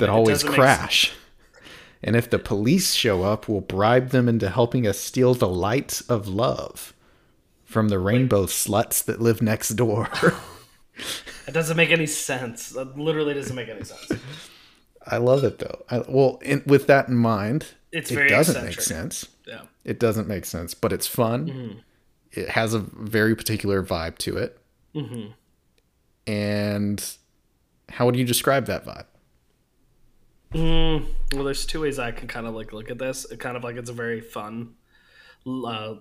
that 0.01 0.09
always 0.09 0.43
crash. 0.43 1.13
And 2.03 2.17
if 2.17 2.29
the 2.31 2.39
police 2.39 2.95
show 2.95 3.23
up, 3.23 3.49
we'll 3.49 3.61
bribe 3.61 4.11
them 4.11 4.29
into 4.29 4.51
helping 4.51 4.87
us 4.87 4.99
steal 4.99 5.35
the 5.35 5.49
light 5.49 6.03
of 6.09 6.29
love 6.29 6.93
from 7.65 7.89
the 7.89 7.99
rainbow 7.99 8.47
sluts 8.47 9.05
that 9.05 9.21
live 9.21 9.43
next 9.43 9.71
door. 9.71 10.09
It 11.47 11.53
doesn't 11.53 11.77
make 11.77 11.91
any 11.91 12.07
sense. 12.07 12.71
That 12.71 12.99
literally 12.99 13.35
doesn't 13.35 13.55
make 13.57 13.69
any 13.69 13.85
sense. 13.85 14.13
I 15.07 15.17
love 15.19 15.45
it 15.45 15.59
though. 15.59 15.85
I, 15.91 16.05
well, 16.09 16.39
in, 16.43 16.63
with 16.67 16.87
that 16.89 17.09
in 17.09 17.17
mind, 17.17 17.75
It's 17.93 18.11
it 18.11 18.15
very 18.15 18.29
doesn't 18.29 18.63
make 18.65 18.81
sense. 18.81 19.27
Yeah. 19.47 19.63
It 19.85 19.99
doesn't 19.99 20.29
make 20.29 20.45
sense, 20.45 20.75
but 20.75 20.93
it's 20.93 21.07
fun. 21.07 21.47
Mm-hmm. 21.47 21.79
It 22.33 22.51
has 22.51 22.75
a 22.75 22.81
very 22.81 23.35
particular 23.35 23.83
vibe 23.83 24.19
to 24.19 24.37
it. 24.37 24.61
Mm-hmm. 24.95 25.31
And 26.31 27.17
how 27.89 28.05
would 28.05 28.17
you 28.17 28.25
describe 28.25 28.67
that 28.67 28.85
vibe? 28.85 29.07
Mm, 30.53 31.07
well, 31.33 31.45
there's 31.45 31.65
two 31.65 31.83
ways 31.83 31.99
I 31.99 32.11
can 32.11 32.29
kind 32.29 32.47
of 32.47 32.55
like 32.55 32.73
look 32.73 32.91
at 32.91 32.99
this. 32.99 33.25
It 33.31 33.41
kind 33.41 33.57
of 33.57 33.65
like 33.65 33.77
it's 33.77 33.91
a 33.91 33.95
very 33.95 34.21
fun, 34.21 34.75
uh, 35.47 35.95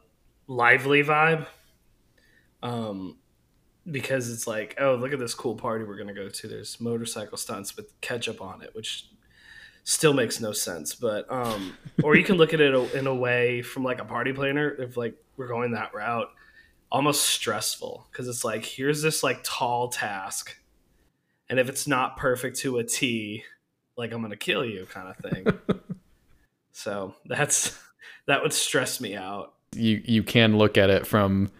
lively 0.48 1.04
vibe. 1.04 1.46
Um, 2.62 3.18
because 3.90 4.30
it's 4.30 4.48
like, 4.48 4.76
oh, 4.80 4.96
look 4.96 5.14
at 5.14 5.20
this 5.20 5.34
cool 5.34 5.56
party 5.56 5.86
we're 5.86 5.98
gonna 5.98 6.14
go 6.14 6.30
to. 6.30 6.48
There's 6.48 6.80
motorcycle 6.80 7.38
stunts 7.38 7.76
with 7.76 8.00
ketchup 8.02 8.42
on 8.42 8.62
it, 8.62 8.76
which 8.76 9.08
still 9.84 10.14
makes 10.14 10.42
no 10.42 10.52
sense. 10.52 10.94
But 10.96 11.32
um, 11.32 11.78
or 12.04 12.16
you 12.16 12.24
can 12.24 12.36
look 12.36 12.54
at 12.54 12.60
it 12.60 12.94
in 12.94 13.08
a 13.08 13.16
way 13.16 13.62
from 13.62 13.84
like 13.84 14.00
a 14.02 14.06
party 14.06 14.34
planner 14.34 14.70
if 14.70 14.98
like 14.98 15.16
we're 15.38 15.48
going 15.48 15.72
that 15.72 15.94
route, 15.94 16.30
almost 16.92 17.24
stressful 17.24 18.08
because 18.12 18.28
it's 18.28 18.44
like 18.44 18.66
here's 18.66 19.02
this 19.02 19.24
like 19.24 19.40
tall 19.44 19.90
task, 19.90 20.58
and 21.50 21.60
if 21.60 21.70
it's 21.70 21.88
not 21.88 22.18
perfect 22.18 22.58
to 22.60 22.78
a 22.78 22.84
T, 22.84 23.44
like 23.96 24.12
I'm 24.12 24.22
gonna 24.22 24.36
kill 24.36 24.66
you 24.66 24.86
kind 24.86 25.08
of 25.10 25.32
thing. 25.32 25.80
so 26.72 27.16
that's 27.26 27.78
that 28.28 28.44
would 28.44 28.54
stress 28.54 29.00
me 29.00 29.16
out. 29.16 29.54
You 29.74 30.02
you 30.04 30.24
can 30.24 30.58
look 30.58 30.78
at 30.78 30.90
it 30.90 31.08
from 31.08 31.52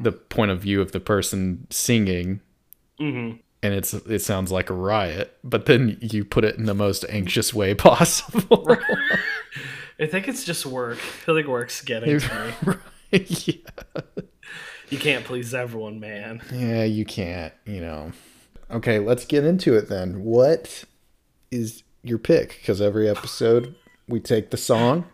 the 0.00 0.12
point 0.12 0.50
of 0.50 0.60
view 0.60 0.80
of 0.80 0.92
the 0.92 1.00
person 1.00 1.66
singing 1.70 2.40
hmm 2.98 3.32
and 3.62 3.74
it's 3.74 3.92
it 3.92 4.20
sounds 4.20 4.52
like 4.52 4.70
a 4.70 4.74
riot, 4.74 5.36
but 5.42 5.66
then 5.66 5.98
you 6.00 6.24
put 6.24 6.44
it 6.44 6.56
in 6.56 6.66
the 6.66 6.74
most 6.74 7.04
anxious 7.08 7.52
way 7.52 7.74
possible. 7.74 8.66
I 10.00 10.06
think 10.06 10.28
it's 10.28 10.44
just 10.44 10.64
work. 10.64 10.98
I 10.98 11.00
feel 11.00 11.34
like 11.34 11.46
work's 11.46 11.80
getting 11.82 12.20
to 12.20 12.54
me. 12.64 12.74
yeah. 13.10 14.00
You 14.90 14.98
can't 14.98 15.24
please 15.24 15.52
everyone, 15.54 15.98
man. 15.98 16.40
yeah, 16.52 16.84
you 16.84 17.04
can't, 17.04 17.52
you 17.66 17.80
know. 17.80 18.12
Okay, 18.70 19.00
let's 19.00 19.24
get 19.24 19.44
into 19.44 19.74
it 19.74 19.88
then. 19.88 20.22
What 20.22 20.84
is 21.50 21.82
your 22.04 22.18
pick? 22.18 22.58
Because 22.60 22.80
every 22.80 23.08
episode 23.08 23.74
we 24.06 24.20
take 24.20 24.50
the 24.50 24.56
song 24.56 25.04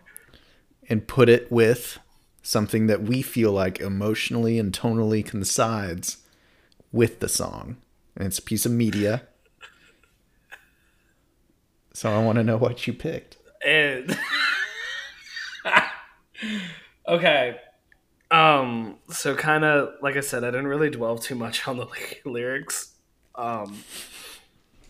and 0.87 1.07
put 1.07 1.29
it 1.29 1.51
with 1.51 1.97
something 2.45 2.85
that 2.85 3.01
we 3.01 3.23
feel 3.23 3.51
like 3.51 3.79
emotionally 3.79 4.59
and 4.59 4.71
tonally 4.71 5.25
coincides 5.25 6.17
with 6.91 7.19
the 7.19 7.27
song. 7.27 7.77
And 8.15 8.27
it's 8.27 8.37
a 8.37 8.43
piece 8.43 8.67
of 8.67 8.71
media. 8.71 9.23
So 11.93 12.13
I 12.13 12.23
want 12.23 12.35
to 12.37 12.43
know 12.43 12.57
what 12.57 12.85
you 12.85 12.93
picked. 12.93 13.37
And 13.65 14.15
okay. 17.07 17.57
Um 18.29 18.97
so 19.09 19.35
kind 19.35 19.65
of 19.65 19.93
like 20.03 20.15
I 20.15 20.19
said 20.19 20.43
I 20.43 20.51
didn't 20.51 20.67
really 20.67 20.91
dwell 20.91 21.17
too 21.17 21.35
much 21.35 21.67
on 21.67 21.77
the 21.77 21.87
lyrics. 22.25 22.93
Um 23.33 23.83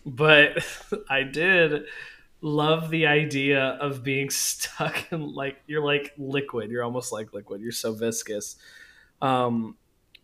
but 0.04 0.62
I 1.08 1.22
did 1.22 1.84
love 2.46 2.90
the 2.90 3.06
idea 3.06 3.60
of 3.80 4.04
being 4.04 4.30
stuck 4.30 5.12
in 5.12 5.34
like 5.34 5.56
you're 5.66 5.84
like 5.84 6.12
liquid. 6.16 6.70
You're 6.70 6.84
almost 6.84 7.12
like 7.12 7.32
liquid. 7.32 7.60
You're 7.60 7.72
so 7.72 7.92
viscous. 7.92 8.56
Um 9.20 9.76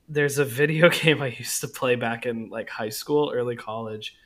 there's 0.09 0.39
a 0.39 0.45
video 0.45 0.89
game 1.03 1.21
I 1.21 1.29
used 1.29 1.61
to 1.63 1.69
play 1.69 1.97
back 1.97 2.25
in 2.25 2.49
like 2.49 2.69
high 2.69 2.91
school, 2.91 3.33
early 3.35 3.57
college 3.57 4.17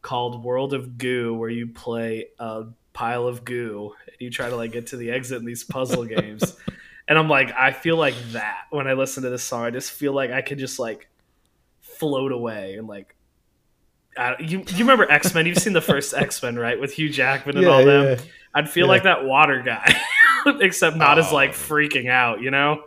called 0.00 0.42
World 0.42 0.74
of 0.74 0.98
Goo 0.98 1.34
where 1.34 1.50
you 1.50 1.68
play 1.68 2.28
a 2.38 2.64
pile 2.92 3.26
of 3.26 3.44
goo 3.44 3.94
and 4.06 4.16
you 4.18 4.30
try 4.30 4.50
to 4.50 4.56
like 4.56 4.72
get 4.72 4.88
to 4.88 4.96
the 4.96 5.10
exit 5.10 5.38
in 5.38 5.44
these 5.44 5.62
puzzle 5.62 6.04
games. 6.16 6.56
And 7.06 7.18
I'm 7.18 7.28
like, 7.28 7.52
I 7.52 7.72
feel 7.72 7.96
like 7.96 8.14
that 8.32 8.64
when 8.70 8.86
I 8.86 8.94
listen 8.94 9.22
to 9.24 9.30
this 9.30 9.42
song. 9.42 9.64
I 9.64 9.70
just 9.70 9.90
feel 9.90 10.12
like 10.12 10.30
I 10.30 10.40
could 10.40 10.58
just 10.58 10.78
like 10.78 11.08
float 11.80 12.32
away 12.32 12.76
and 12.76 12.88
like. 12.88 13.14
You 14.38 14.58
you 14.68 14.78
remember 14.80 15.10
X 15.10 15.34
Men? 15.34 15.46
You've 15.46 15.58
seen 15.58 15.72
the 15.72 15.80
first 15.80 16.12
X 16.16 16.42
Men, 16.42 16.58
right? 16.58 16.78
With 16.80 16.92
Hugh 16.92 17.08
Jackman 17.10 17.56
and 17.56 17.64
Yeah, 17.66 17.72
all 17.72 17.84
them. 17.84 18.04
yeah. 18.18 18.24
I'd 18.54 18.68
feel 18.68 18.86
like 18.86 19.04
that 19.04 19.24
water 19.24 19.62
guy, 19.62 19.98
except 20.60 20.96
not 20.96 21.18
as 21.18 21.32
Oh. 21.32 21.34
like 21.34 21.52
freaking 21.52 22.08
out. 22.10 22.42
You 22.42 22.50
know? 22.50 22.84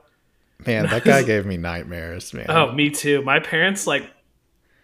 Man, 0.65 0.85
that 0.87 1.03
guy 1.03 1.23
gave 1.23 1.45
me 1.45 1.57
nightmares, 1.57 2.33
man. 2.33 2.45
Oh, 2.49 2.71
me 2.71 2.89
too. 2.89 3.21
My 3.23 3.39
parents 3.39 3.85
like, 3.87 4.09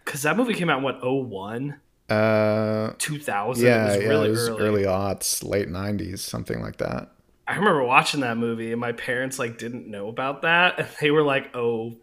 because 0.04 0.24
that 0.24 0.36
movie 0.36 0.54
came 0.54 0.70
out 0.70 0.80
in 0.80 0.84
what 0.84 1.00
01, 1.04 1.80
Uh 2.10 2.94
2000. 2.98 3.66
yeah, 3.66 3.84
it 3.84 3.88
was 3.96 4.04
yeah, 4.04 4.10
really 4.10 4.28
it 4.28 4.32
was 4.32 4.50
early. 4.50 4.62
early 4.62 4.84
aughts, 4.84 5.44
late 5.48 5.70
'90s, 5.70 6.20
something 6.20 6.60
like 6.62 6.78
that. 6.78 7.10
I 7.48 7.56
remember 7.56 7.84
watching 7.84 8.22
that 8.22 8.38
movie, 8.38 8.72
and 8.72 8.82
my 8.82 8.92
parents 8.94 9.38
like 9.40 9.58
didn't 9.58 9.88
know 9.88 10.08
about 10.10 10.42
that, 10.42 10.80
and 10.80 10.88
they 11.00 11.12
were 11.12 11.24
like, 11.24 11.56
"Oh." 11.56 11.94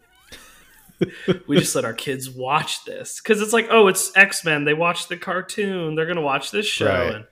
We 1.47 1.57
just 1.59 1.75
let 1.75 1.85
our 1.85 1.93
kids 1.93 2.29
watch 2.29 2.83
this 2.85 3.19
because 3.21 3.41
it's 3.41 3.53
like, 3.53 3.67
oh, 3.71 3.87
it's 3.87 4.15
X 4.17 4.43
Men. 4.45 4.65
They 4.65 4.73
watch 4.73 5.07
the 5.07 5.17
cartoon. 5.17 5.95
They're 5.95 6.05
gonna 6.07 6.21
watch 6.21 6.51
this 6.51 6.65
show, 6.65 6.85
Right. 6.87 7.15
and 7.15 7.25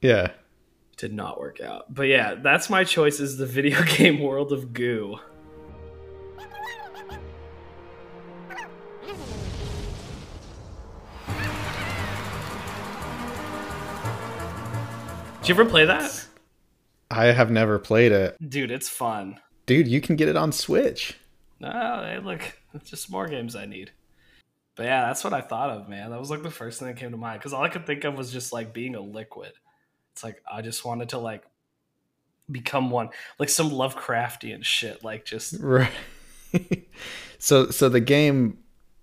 Yeah, 0.00 0.24
it 0.26 0.34
did 0.96 1.12
not 1.12 1.38
work 1.40 1.60
out. 1.60 1.92
But 1.92 2.04
yeah, 2.04 2.34
that's 2.34 2.70
my 2.70 2.84
choice. 2.84 3.20
Is 3.20 3.36
the 3.36 3.46
video 3.46 3.82
game 3.96 4.20
world 4.20 4.52
of 4.52 4.72
goo. 4.72 5.18
Did 15.40 15.48
you 15.48 15.54
ever 15.54 15.64
play 15.70 15.84
that? 15.86 16.26
I 17.10 17.26
have 17.26 17.50
never 17.50 17.78
played 17.78 18.12
it, 18.12 18.36
Dude, 18.50 18.70
it's 18.70 18.88
fun. 18.88 19.40
dude. 19.64 19.88
You 19.88 20.00
can 20.00 20.16
get 20.16 20.28
it 20.28 20.36
on 20.36 20.52
Switch. 20.52 21.14
No, 21.58 21.70
hey, 21.70 22.18
look, 22.22 22.57
just 22.84 23.10
more 23.10 23.26
games 23.26 23.56
I 23.56 23.66
need. 23.66 23.92
But 24.76 24.86
yeah, 24.86 25.06
that's 25.06 25.24
what 25.24 25.32
I 25.32 25.40
thought 25.40 25.70
of, 25.70 25.88
man. 25.88 26.10
That 26.10 26.20
was 26.20 26.30
like 26.30 26.42
the 26.42 26.50
first 26.50 26.78
thing 26.78 26.88
that 26.88 26.96
came 26.96 27.10
to 27.10 27.16
mind 27.16 27.40
because 27.40 27.52
all 27.52 27.64
I 27.64 27.68
could 27.68 27.86
think 27.86 28.04
of 28.04 28.16
was 28.16 28.32
just 28.32 28.52
like 28.52 28.72
being 28.72 28.94
a 28.94 29.00
liquid. 29.00 29.52
It's 30.12 30.22
like 30.22 30.42
I 30.50 30.62
just 30.62 30.84
wanted 30.84 31.08
to 31.10 31.18
like 31.18 31.44
become 32.50 32.90
one, 32.90 33.10
like 33.38 33.48
some 33.48 33.70
Lovecraftian 33.70 34.64
shit, 34.64 35.02
like 35.02 35.24
just 35.24 35.56
Right. 35.60 35.90
so, 37.38 37.70
so 37.70 37.88
the 37.88 38.00
game, 38.00 38.58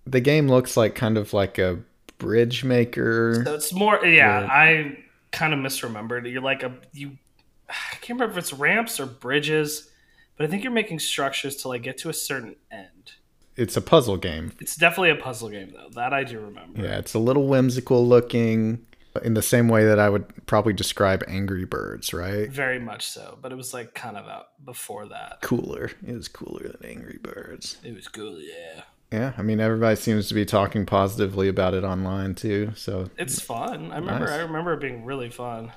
the 0.06 0.20
game 0.20 0.48
looks 0.48 0.76
like 0.76 0.94
kind 0.94 1.18
of 1.18 1.32
like 1.32 1.58
a 1.58 1.78
bridge 2.18 2.64
maker. 2.64 3.42
So 3.44 3.54
it's 3.54 3.72
more, 3.72 4.04
yeah. 4.04 4.42
Right. 4.42 4.50
I 4.50 4.98
kind 5.32 5.52
of 5.52 5.60
misremembered. 5.60 6.30
You're 6.30 6.42
like 6.42 6.62
a 6.62 6.72
you. 6.92 7.18
I 7.68 7.96
can't 8.00 8.18
remember 8.18 8.32
if 8.32 8.38
it's 8.38 8.52
ramps 8.52 8.98
or 9.00 9.06
bridges, 9.06 9.90
but 10.36 10.46
I 10.46 10.50
think 10.50 10.62
you're 10.62 10.72
making 10.72 11.00
structures 11.00 11.56
to 11.56 11.68
like 11.68 11.82
get 11.82 11.98
to 11.98 12.08
a 12.08 12.14
certain 12.14 12.56
end. 12.70 13.12
It's 13.56 13.76
a 13.76 13.80
puzzle 13.80 14.16
game. 14.16 14.52
It's 14.60 14.76
definitely 14.76 15.10
a 15.10 15.16
puzzle 15.16 15.48
game 15.48 15.72
though. 15.72 15.88
That 15.94 16.12
I 16.12 16.24
do 16.24 16.40
remember. 16.40 16.82
Yeah, 16.82 16.98
it's 16.98 17.14
a 17.14 17.18
little 17.18 17.46
whimsical 17.46 18.06
looking, 18.06 18.86
in 19.22 19.34
the 19.34 19.42
same 19.42 19.68
way 19.68 19.84
that 19.86 19.98
I 19.98 20.08
would 20.08 20.46
probably 20.46 20.72
describe 20.72 21.24
Angry 21.26 21.64
Birds, 21.64 22.12
right? 22.12 22.50
Very 22.50 22.78
much 22.78 23.06
so, 23.06 23.38
but 23.40 23.52
it 23.52 23.56
was 23.56 23.72
like 23.72 23.94
kind 23.94 24.16
of 24.16 24.26
out 24.26 24.46
before 24.64 25.08
that. 25.08 25.40
Cooler. 25.42 25.90
It 26.06 26.12
was 26.14 26.28
cooler 26.28 26.68
than 26.68 26.84
Angry 26.84 27.18
Birds. 27.22 27.78
It 27.82 27.94
was 27.94 28.08
cool, 28.08 28.38
yeah. 28.40 28.82
Yeah, 29.12 29.32
I 29.38 29.42
mean 29.42 29.60
everybody 29.60 29.96
seems 29.96 30.28
to 30.28 30.34
be 30.34 30.44
talking 30.44 30.84
positively 30.84 31.48
about 31.48 31.74
it 31.74 31.84
online 31.84 32.34
too. 32.34 32.72
So 32.74 33.08
It's 33.16 33.40
fun. 33.40 33.92
I 33.92 33.98
remember. 33.98 34.26
Nice. 34.26 34.34
I 34.34 34.42
remember 34.42 34.74
it 34.74 34.80
being 34.80 35.04
really 35.04 35.30
fun. 35.30 35.72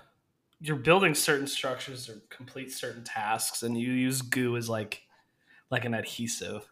You're 0.59 0.77
building 0.77 1.13
certain 1.13 1.48
structures 1.48 2.09
or 2.09 2.21
complete 2.29 2.71
certain 2.71 3.03
tasks, 3.03 3.63
and 3.63 3.79
you 3.79 3.91
use 3.91 4.21
goo 4.21 4.57
as 4.57 4.67
like 4.67 5.03
like 5.69 5.86
an 5.86 5.93
adhesive. 5.93 6.67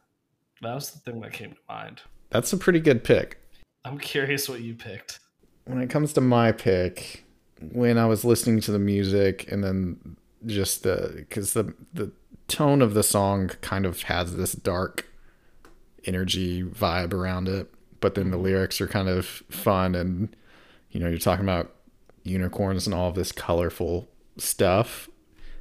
That 0.61 0.73
was 0.73 0.91
the 0.91 0.99
thing 0.99 1.21
that 1.21 1.33
came 1.33 1.51
to 1.51 1.57
mind. 1.69 2.01
that's 2.29 2.51
a 2.53 2.57
pretty 2.57 2.79
good 2.79 3.03
pick. 3.03 3.41
I'm 3.85 3.99
curious 3.99 4.49
what 4.49 4.61
you 4.61 4.73
picked. 4.75 5.19
when 5.65 5.81
it 5.81 5.89
comes 5.89 6.13
to 6.13 6.21
my 6.21 6.51
pick, 6.51 7.25
when 7.71 7.97
I 7.97 8.05
was 8.05 8.25
listening 8.25 8.59
to 8.61 8.71
the 8.71 8.79
music 8.79 9.51
and 9.51 9.63
then 9.63 10.17
just 10.45 10.83
the 10.83 11.13
because 11.15 11.53
the 11.53 11.73
the 11.93 12.11
tone 12.47 12.81
of 12.81 12.93
the 12.93 13.03
song 13.03 13.49
kind 13.61 13.85
of 13.85 14.03
has 14.03 14.35
this 14.35 14.53
dark 14.53 15.07
energy 16.05 16.63
vibe 16.63 17.13
around 17.13 17.47
it, 17.47 17.73
but 17.99 18.15
then 18.15 18.31
the 18.31 18.37
mm-hmm. 18.37 18.45
lyrics 18.45 18.79
are 18.81 18.87
kind 18.87 19.09
of 19.09 19.25
fun 19.25 19.95
and 19.95 20.35
you 20.91 20.99
know 20.99 21.07
you're 21.07 21.17
talking 21.17 21.45
about 21.45 21.73
unicorns 22.23 22.85
and 22.87 22.93
all 22.93 23.09
of 23.09 23.15
this 23.15 23.31
colorful 23.31 24.07
stuff, 24.37 25.09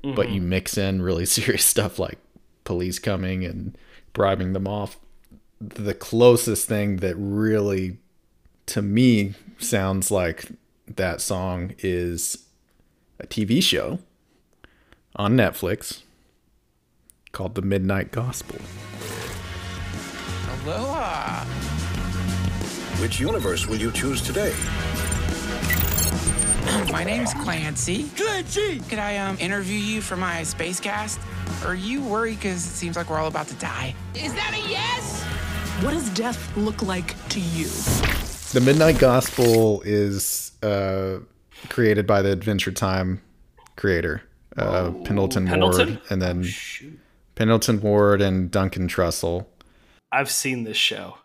but 0.03 0.29
you 0.31 0.41
mm-hmm. 0.41 0.51
mix 0.51 0.77
in 0.79 1.03
really 1.03 1.27
serious 1.27 1.65
stuff 1.65 1.99
like 1.99 2.19
police 2.65 2.99
coming 2.99 3.45
and 3.45 3.79
bribing 4.17 4.55
them 4.55 4.67
off. 4.67 4.97
The 5.61 5.93
closest 5.93 6.67
thing 6.67 6.97
that 6.97 7.15
really 7.17 7.99
to 8.65 8.81
me 8.81 9.35
sounds 9.59 10.11
like 10.11 10.47
that 10.89 11.21
song 11.21 11.75
is 11.81 12.47
a 13.21 13.27
TV 13.27 13.63
show 13.63 13.99
on 15.17 15.37
Netflix 15.37 16.01
called 17.33 17.57
The 17.57 17.63
Midnight 17.63 18.11
Gospel. 18.11 18.59
Aloha. 20.65 21.45
Which 23.03 23.21
universe 23.21 23.67
will 23.67 23.77
you 23.77 23.93
choose 23.93 24.23
today? 24.23 24.55
My 26.91 27.05
name's 27.05 27.33
Clancy. 27.35 28.05
Clancy! 28.17 28.81
Could 28.89 28.99
I 28.99 29.19
um 29.19 29.37
interview 29.39 29.79
you 29.79 30.01
for 30.01 30.17
my 30.17 30.43
space 30.43 30.81
cast? 30.81 31.21
Are 31.65 31.75
you 31.75 32.03
worried 32.03 32.37
because 32.37 32.67
it 32.67 32.71
seems 32.71 32.97
like 32.97 33.09
we're 33.09 33.19
all 33.19 33.29
about 33.29 33.47
to 33.49 33.55
die? 33.55 33.95
Is 34.15 34.35
that 34.35 34.53
a 34.53 34.69
yes? 34.69 35.23
What 35.85 35.93
does 35.93 36.09
death 36.11 36.57
look 36.57 36.83
like 36.83 37.15
to 37.29 37.41
you? 37.41 37.67
The 38.53 38.61
Midnight 38.65 38.99
Gospel 38.99 39.81
is 39.83 40.53
uh, 40.63 41.19
created 41.69 42.07
by 42.07 42.23
the 42.23 42.33
Adventure 42.33 42.73
Time 42.73 43.21
creator, 43.77 44.23
uh, 44.57 44.91
Pendleton, 45.05 45.47
Pendleton? 45.47 45.89
Ward, 45.89 46.01
and 46.11 46.21
then 46.23 46.43
Shoot. 46.43 46.99
Pendleton 47.37 47.81
Ward 47.81 48.21
and 48.21 48.51
Duncan 48.51 48.89
Trussell. 48.89 49.47
I've 50.11 50.31
seen 50.31 50.65
this 50.65 50.77
show. 50.77 51.19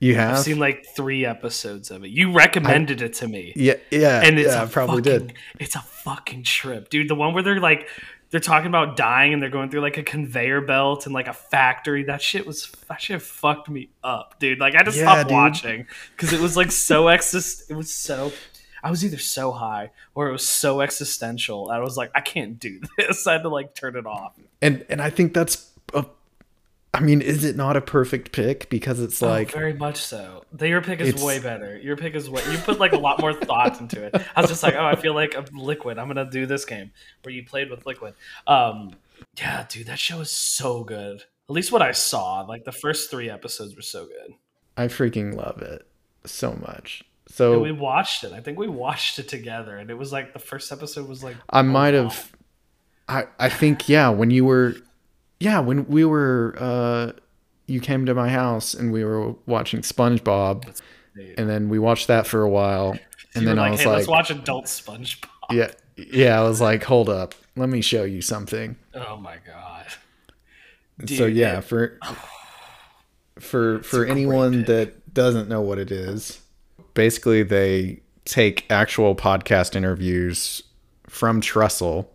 You 0.00 0.18
I've 0.18 0.38
seen 0.38 0.58
like 0.58 0.86
three 0.94 1.24
episodes 1.26 1.90
of 1.90 2.04
it. 2.04 2.10
You 2.10 2.32
recommended 2.32 3.02
it 3.02 3.14
to 3.14 3.26
me. 3.28 3.52
yeah, 3.56 3.74
yeah, 3.90 4.22
and 4.22 4.38
it's 4.38 4.52
yeah, 4.54 4.62
a 4.62 4.64
I 4.64 4.68
probably 4.68 5.02
fucking, 5.02 5.26
did. 5.28 5.36
It's 5.58 5.74
a 5.74 5.80
fucking 5.80 6.44
trip, 6.44 6.88
dude. 6.88 7.08
The 7.08 7.16
one 7.16 7.34
where 7.34 7.42
they're 7.42 7.58
like, 7.60 7.88
they're 8.30 8.38
talking 8.38 8.68
about 8.68 8.96
dying 8.96 9.32
and 9.32 9.42
they're 9.42 9.50
going 9.50 9.70
through 9.70 9.80
like 9.80 9.96
a 9.96 10.02
conveyor 10.04 10.60
belt 10.60 11.06
and 11.06 11.14
like 11.14 11.26
a 11.26 11.32
factory. 11.32 12.04
That 12.04 12.22
shit 12.22 12.46
was 12.46 12.70
that 12.88 13.00
shit 13.00 13.20
fucked 13.22 13.68
me 13.68 13.88
up, 14.04 14.38
dude. 14.38 14.60
Like 14.60 14.74
I 14.76 14.84
just 14.84 14.98
Yeah, 14.98 15.04
stopped 15.04 15.28
dude. 15.30 15.34
watching 15.34 15.86
because 16.16 16.32
it 16.32 16.40
was 16.40 16.56
like 16.56 16.70
so 16.70 17.08
exist. 17.08 17.68
It 17.70 17.74
was 17.74 17.92
so. 17.92 18.32
I 18.80 18.90
was 18.90 19.04
either 19.04 19.18
so 19.18 19.50
high 19.50 19.90
or 20.14 20.28
it 20.28 20.32
was 20.32 20.46
so 20.48 20.80
existential. 20.80 21.68
I 21.70 21.80
was 21.80 21.96
like, 21.96 22.12
I 22.14 22.20
can't 22.20 22.60
do 22.60 22.80
this. 22.98 23.26
I 23.26 23.32
had 23.32 23.42
to 23.42 23.48
like 23.48 23.74
turn 23.74 23.96
it 23.96 24.06
off. 24.06 24.34
and 24.62 24.86
and 24.88 25.02
I 25.02 25.10
think 25.10 25.34
that's 25.34 25.72
a 25.92 26.04
I 26.94 27.00
mean, 27.00 27.20
is 27.20 27.44
it 27.44 27.54
not 27.54 27.76
a 27.76 27.80
perfect 27.80 28.32
pick? 28.32 28.70
Because 28.70 28.98
it's 29.00 29.20
like, 29.20 29.54
oh, 29.54 29.58
very 29.58 29.74
much 29.74 29.98
so. 29.98 30.44
The, 30.52 30.68
your 30.68 30.80
pick 30.80 31.00
is 31.00 31.22
way 31.22 31.38
better. 31.38 31.78
Your 31.78 31.96
pick 31.96 32.14
is 32.14 32.30
way. 32.30 32.42
You 32.50 32.58
put 32.58 32.80
like 32.80 32.92
a 32.92 32.98
lot 32.98 33.20
more 33.20 33.34
thought 33.34 33.80
into 33.80 34.02
it. 34.02 34.14
I 34.34 34.40
was 34.40 34.50
just 34.50 34.62
like, 34.62 34.74
oh, 34.74 34.84
I 34.84 34.96
feel 34.96 35.14
like 35.14 35.34
a 35.34 35.44
liquid. 35.52 35.98
I'm 35.98 36.08
gonna 36.08 36.28
do 36.28 36.46
this 36.46 36.64
game 36.64 36.90
where 37.22 37.32
you 37.32 37.44
played 37.44 37.70
with 37.70 37.86
liquid. 37.86 38.14
Um, 38.46 38.92
yeah, 39.36 39.66
dude, 39.68 39.86
that 39.86 39.98
show 39.98 40.20
is 40.20 40.30
so 40.30 40.82
good. 40.82 41.22
At 41.48 41.54
least 41.54 41.72
what 41.72 41.82
I 41.82 41.92
saw, 41.92 42.42
like 42.42 42.64
the 42.64 42.72
first 42.72 43.10
three 43.10 43.30
episodes 43.30 43.76
were 43.76 43.82
so 43.82 44.06
good. 44.06 44.34
I 44.76 44.86
freaking 44.86 45.34
love 45.34 45.60
it 45.60 45.86
so 46.24 46.52
much. 46.52 47.04
So 47.28 47.60
we 47.60 47.72
watched 47.72 48.24
it. 48.24 48.32
I 48.32 48.40
think 48.40 48.58
we 48.58 48.68
watched 48.68 49.18
it 49.18 49.28
together, 49.28 49.76
and 49.76 49.90
it 49.90 49.94
was 49.94 50.12
like 50.12 50.32
the 50.32 50.38
first 50.38 50.72
episode 50.72 51.08
was 51.08 51.22
like 51.22 51.36
I 51.50 51.62
might 51.62 51.94
oh, 51.94 52.04
have. 52.04 52.32
I 53.08 53.24
I 53.38 53.48
think 53.48 53.88
yeah. 53.88 54.08
When 54.08 54.30
you 54.30 54.44
were, 54.44 54.76
yeah, 55.40 55.60
when 55.60 55.86
we 55.86 56.04
were, 56.04 56.54
uh, 56.58 57.12
you 57.66 57.80
came 57.80 58.06
to 58.06 58.14
my 58.14 58.28
house 58.28 58.74
and 58.74 58.92
we 58.92 59.04
were 59.04 59.34
watching 59.46 59.80
SpongeBob, 59.80 60.80
and 61.36 61.48
then 61.48 61.68
we 61.68 61.78
watched 61.78 62.08
that 62.08 62.26
for 62.26 62.42
a 62.42 62.48
while, 62.48 62.98
and 63.34 63.46
then 63.46 63.58
I 63.58 63.62
like, 63.62 63.72
was 63.72 63.80
hey, 63.80 63.86
like, 63.86 63.96
let's 63.96 64.08
watch 64.08 64.30
Adult 64.30 64.66
SpongeBob. 64.66 65.28
yeah, 65.52 65.70
yeah. 65.96 66.40
I 66.40 66.42
was 66.42 66.60
like, 66.60 66.82
hold 66.84 67.08
up, 67.08 67.34
let 67.56 67.68
me 67.68 67.80
show 67.80 68.04
you 68.04 68.22
something. 68.22 68.76
Oh 68.94 69.16
my 69.16 69.36
god. 69.46 69.86
so 71.08 71.26
yeah, 71.26 71.60
for 71.60 71.98
for 73.38 73.82
for 73.82 74.04
anyone 74.04 74.64
that 74.64 75.14
doesn't 75.14 75.48
know 75.48 75.60
what 75.60 75.78
it 75.78 75.90
is, 75.90 76.40
basically 76.94 77.42
they 77.42 78.00
take 78.24 78.66
actual 78.70 79.14
podcast 79.14 79.74
interviews 79.74 80.62
from 81.06 81.40
Trussell 81.40 82.06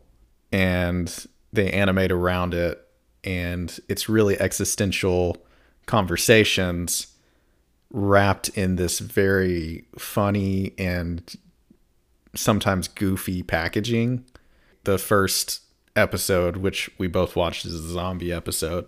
and 0.51 1.25
they 1.51 1.72
animate 1.72 2.12
around 2.12 2.53
it 2.53 2.83
and 3.24 3.80
it's 3.89 4.08
really 4.10 4.39
existential 4.39 5.38
conversations 5.86 7.08
wrapped 7.89 8.50
in 8.50 8.75
this 8.75 9.00
very 9.00 9.86
funny 9.98 10.74
and 10.77 11.36
sometimes 12.36 12.88
goofy 12.88 13.44
packaging. 13.44 14.25
The 14.84 14.98
first 14.98 15.62
episode, 15.96 16.58
which 16.58 16.89
we 16.98 17.08
both 17.08 17.36
watched, 17.36 17.65
is 17.65 17.74
a 17.75 17.88
zombie 17.94 18.34
episode 18.34 18.88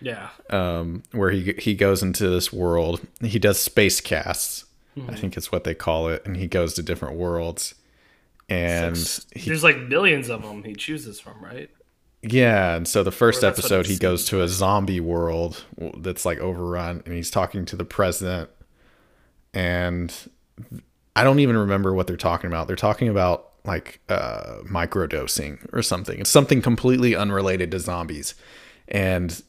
Yeah. 0.00 0.28
um, 0.50 1.02
where 1.12 1.30
he 1.30 1.54
he 1.58 1.74
goes 1.74 2.02
into 2.02 2.28
this 2.28 2.52
world. 2.52 3.00
He 3.20 3.38
does 3.38 3.58
space 3.60 4.00
casts, 4.00 4.64
I 5.08 5.14
think 5.14 5.36
it's 5.36 5.50
what 5.52 5.64
they 5.64 5.74
call 5.74 6.08
it, 6.08 6.22
and 6.26 6.36
he 6.36 6.48
goes 6.48 6.74
to 6.74 6.82
different 6.82 7.16
worlds. 7.16 7.74
And 8.48 8.96
he, 9.34 9.48
There's 9.48 9.64
like 9.64 9.78
millions 9.78 10.28
of 10.28 10.42
them 10.42 10.64
he 10.64 10.74
chooses 10.74 11.20
from, 11.20 11.42
right? 11.42 11.70
Yeah, 12.22 12.76
and 12.76 12.86
so 12.86 13.02
the 13.02 13.10
first 13.10 13.38
Or 13.38 13.40
that's 13.42 13.58
what 13.58 13.64
episode, 13.72 13.86
he 13.86 13.96
goes 13.98 14.24
to 14.26 14.42
a 14.42 14.48
zombie 14.48 15.00
world 15.00 15.64
that's 15.98 16.24
like 16.24 16.38
overrun, 16.38 17.02
and 17.04 17.14
he's 17.14 17.30
talking 17.30 17.64
to 17.66 17.76
the 17.76 17.84
president. 17.84 18.48
And 19.54 20.14
I 21.14 21.24
don't 21.24 21.40
even 21.40 21.56
remember 21.56 21.92
what 21.92 22.06
they're 22.06 22.16
talking 22.16 22.48
about. 22.48 22.66
They're 22.68 22.76
talking 22.76 23.08
about 23.08 23.50
like 23.64 24.00
uh, 24.08 24.58
microdosing 24.64 25.66
or 25.72 25.82
something. 25.82 26.20
It's 26.20 26.30
something 26.30 26.62
completely 26.62 27.14
unrelated 27.14 27.70
to 27.72 27.78
zombies, 27.80 28.34
and 28.88 29.42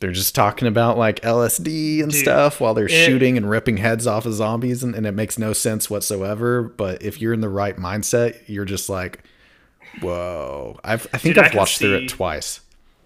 they're 0.00 0.12
just 0.12 0.34
talking 0.34 0.68
about 0.68 0.96
like 0.96 1.20
LSD 1.22 2.02
and 2.02 2.12
Dude, 2.12 2.20
stuff 2.20 2.60
while 2.60 2.72
they're 2.74 2.86
it- 2.86 2.90
shooting 3.06 3.36
and 3.36 3.50
ripping 3.50 3.78
heads 3.78 4.06
off 4.06 4.26
of 4.26 4.34
zombies, 4.34 4.82
and, 4.82 4.94
and 4.94 5.06
it 5.06 5.12
makes 5.12 5.38
no 5.38 5.52
sense 5.52 5.90
whatsoever. 5.90 6.62
But 6.62 7.02
if 7.02 7.20
you're 7.20 7.32
in 7.32 7.40
the 7.40 7.48
right 7.48 7.76
mindset, 7.76 8.40
you're 8.46 8.64
just 8.64 8.88
like, 8.88 9.24
whoa! 10.02 10.78
I've 10.84 11.06
I 11.12 11.18
think 11.18 11.34
Dude, 11.34 11.38
I 11.42 11.46
I've 11.46 11.50
can 11.52 11.58
watched 11.58 11.78
through 11.78 11.96
it 11.96 12.08
twice. 12.08 12.60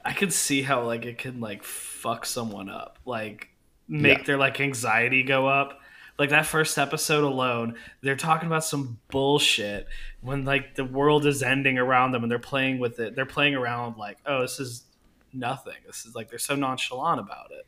I 0.04 0.12
could 0.12 0.32
see 0.32 0.62
how 0.62 0.84
like 0.84 1.04
it 1.04 1.18
can 1.18 1.40
like 1.40 1.62
fuck 1.62 2.26
someone 2.26 2.68
up, 2.68 2.98
like 3.04 3.48
make 3.88 4.18
Yeah. 4.18 4.24
their 4.24 4.36
like 4.38 4.60
anxiety 4.60 5.22
go 5.22 5.46
up. 5.46 5.78
Like 6.18 6.30
that 6.30 6.44
first 6.46 6.76
episode 6.78 7.24
alone, 7.24 7.76
they're 8.02 8.16
talking 8.16 8.46
about 8.46 8.64
some 8.64 8.98
bullshit 9.10 9.86
when 10.20 10.44
like 10.44 10.74
the 10.74 10.84
world 10.84 11.24
is 11.26 11.42
ending 11.42 11.78
around 11.78 12.12
them 12.12 12.22
and 12.22 12.30
they're 12.30 12.38
playing 12.38 12.78
with 12.78 13.00
it. 13.00 13.16
They're 13.16 13.26
playing 13.26 13.54
around 13.54 13.96
like, 13.96 14.18
oh, 14.26 14.42
this 14.42 14.60
is 14.60 14.84
nothing. 15.32 15.76
This 15.86 16.04
is 16.04 16.14
like 16.14 16.28
they're 16.28 16.38
so 16.38 16.54
nonchalant 16.54 17.18
about 17.18 17.50
it, 17.50 17.66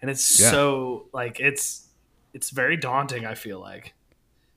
and 0.00 0.10
it's 0.10 0.40
Yeah. 0.40 0.50
so 0.50 1.06
like 1.12 1.38
it's 1.40 1.88
it's 2.32 2.50
very 2.50 2.76
daunting. 2.76 3.26
I 3.26 3.34
feel 3.34 3.60
like. 3.60 3.92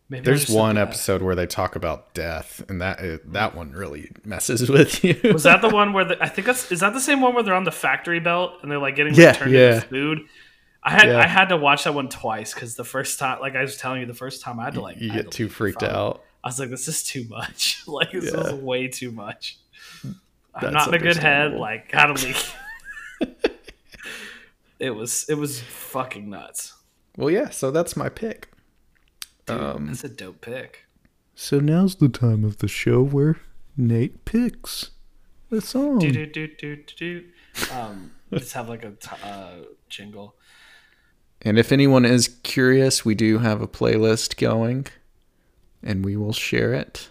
Maybe 0.08 0.24
There's 0.26 0.48
one 0.50 0.78
episode 0.78 1.24
where 1.24 1.34
they 1.34 1.48
talk 1.48 1.76
about 1.76 2.14
death, 2.14 2.64
and 2.70 2.80
that 2.80 3.00
uh, 3.00 3.18
that 3.26 3.56
one 3.56 3.72
really 3.72 4.12
messes 4.24 4.70
with 4.70 5.04
you. 5.04 5.20
Was 5.34 5.44
that 5.44 5.62
the 5.64 5.70
one 5.70 5.94
where 5.94 6.06
the, 6.06 6.24
I 6.24 6.30
think 6.30 6.46
that's 6.46 6.72
is 6.72 6.82
that 6.82 6.94
the 6.94 7.00
same 7.00 7.22
one 7.22 7.34
where 7.34 7.42
they're 7.44 7.56
on 7.56 7.64
the 7.64 7.72
factory 7.72 8.20
belt 8.20 8.54
and 8.62 8.70
they're 8.70 8.78
like 8.78 8.96
getting 8.96 9.16
Yeah, 9.16 9.32
turned 9.34 9.52
yeah. 9.54 9.76
into 9.76 9.88
food? 9.88 10.20
I 10.84 10.92
had 10.92 11.08
Yeah. 11.08 11.18
I 11.18 11.26
had 11.26 11.50
to 11.50 11.58
watch 11.58 11.86
that 11.86 11.96
one 11.96 12.08
twice 12.10 12.54
because 12.54 12.76
the 12.76 12.84
first 12.84 13.18
time, 13.18 13.40
like 13.42 13.56
I 13.56 13.62
was 13.64 13.78
telling 13.78 14.02
you, 14.02 14.06
the 14.06 14.14
first 14.14 14.44
time 14.44 14.60
I 14.60 14.66
had 14.66 14.76
to 14.76 14.82
like 14.82 14.98
you 15.02 15.12
I 15.12 15.16
get 15.16 15.32
to 15.32 15.38
too 15.38 15.44
leave 15.46 15.54
freaked 15.56 15.80
from 15.80 15.90
out. 15.90 16.24
I 16.44 16.50
was 16.50 16.60
like, 16.60 16.70
this 16.70 16.88
is 16.88 17.02
too 17.02 17.26
much. 17.28 17.82
like 17.88 18.12
this 18.12 18.32
Yeah. 18.32 18.42
is 18.42 18.54
way 18.54 18.88
too 18.88 19.12
much. 19.12 19.58
I'm 20.54 20.72
not 20.72 20.88
in 20.90 20.94
a 20.94 21.00
good 21.00 21.18
head. 21.18 21.54
understandable. 21.54 21.62
Like 21.62 21.92
gotta 21.92 22.14
leave. 22.24 22.56
it 24.80 24.92
was 24.92 25.26
it 25.30 25.36
was 25.36 25.60
fucking 25.62 26.30
nuts. 26.30 26.74
Well, 27.18 27.32
yeah. 27.32 27.50
So 27.50 27.72
that's 27.72 27.98
my 27.98 28.10
pick. 28.10 28.50
Dude, 29.46 29.62
Um, 29.62 29.88
that's 29.88 30.04
a 30.04 30.10
dope 30.10 30.42
pick. 30.42 30.86
So 31.36 31.60
now's 31.60 31.96
the 31.96 32.10
time 32.10 32.44
of 32.44 32.58
the 32.58 32.68
show 32.68 33.04
where 33.04 33.40
Nate 33.78 34.24
picks 34.26 34.92
a 35.52 35.62
song. 35.62 36.00
Do 36.00 36.12
do 36.12 36.26
do 36.26 36.48
do 36.48 36.76
do 36.78 36.84
do. 36.98 37.24
Um, 37.74 38.12
just 38.34 38.54
have 38.54 38.70
like 38.70 38.84
a 38.84 38.92
t- 38.92 39.10
uh, 39.24 39.56
jingle. 39.90 40.36
And 41.42 41.60
if 41.60 41.72
anyone 41.72 42.06
is 42.06 42.28
curious, 42.44 43.06
we 43.06 43.14
do 43.14 43.40
have 43.40 43.62
a 43.62 43.68
playlist 43.68 44.38
going, 44.38 44.88
and 45.84 46.04
we 46.04 46.16
will 46.16 46.34
share 46.34 46.74
it. 46.74 47.10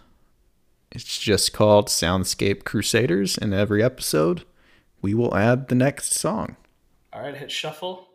It's 0.90 1.18
just 1.18 1.52
called 1.52 1.88
Soundscape 1.88 2.64
Crusaders, 2.64 3.36
and 3.36 3.52
every 3.52 3.82
episode, 3.82 4.44
we 5.02 5.12
will 5.12 5.36
add 5.36 5.68
the 5.68 5.74
next 5.74 6.14
song. 6.14 6.56
All 7.12 7.20
right, 7.20 7.36
hit 7.36 7.50
shuffle. 7.52 8.08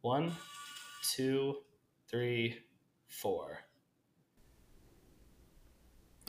One, 0.00 0.32
two, 1.14 1.56
three, 2.10 2.58
four. 3.06 3.58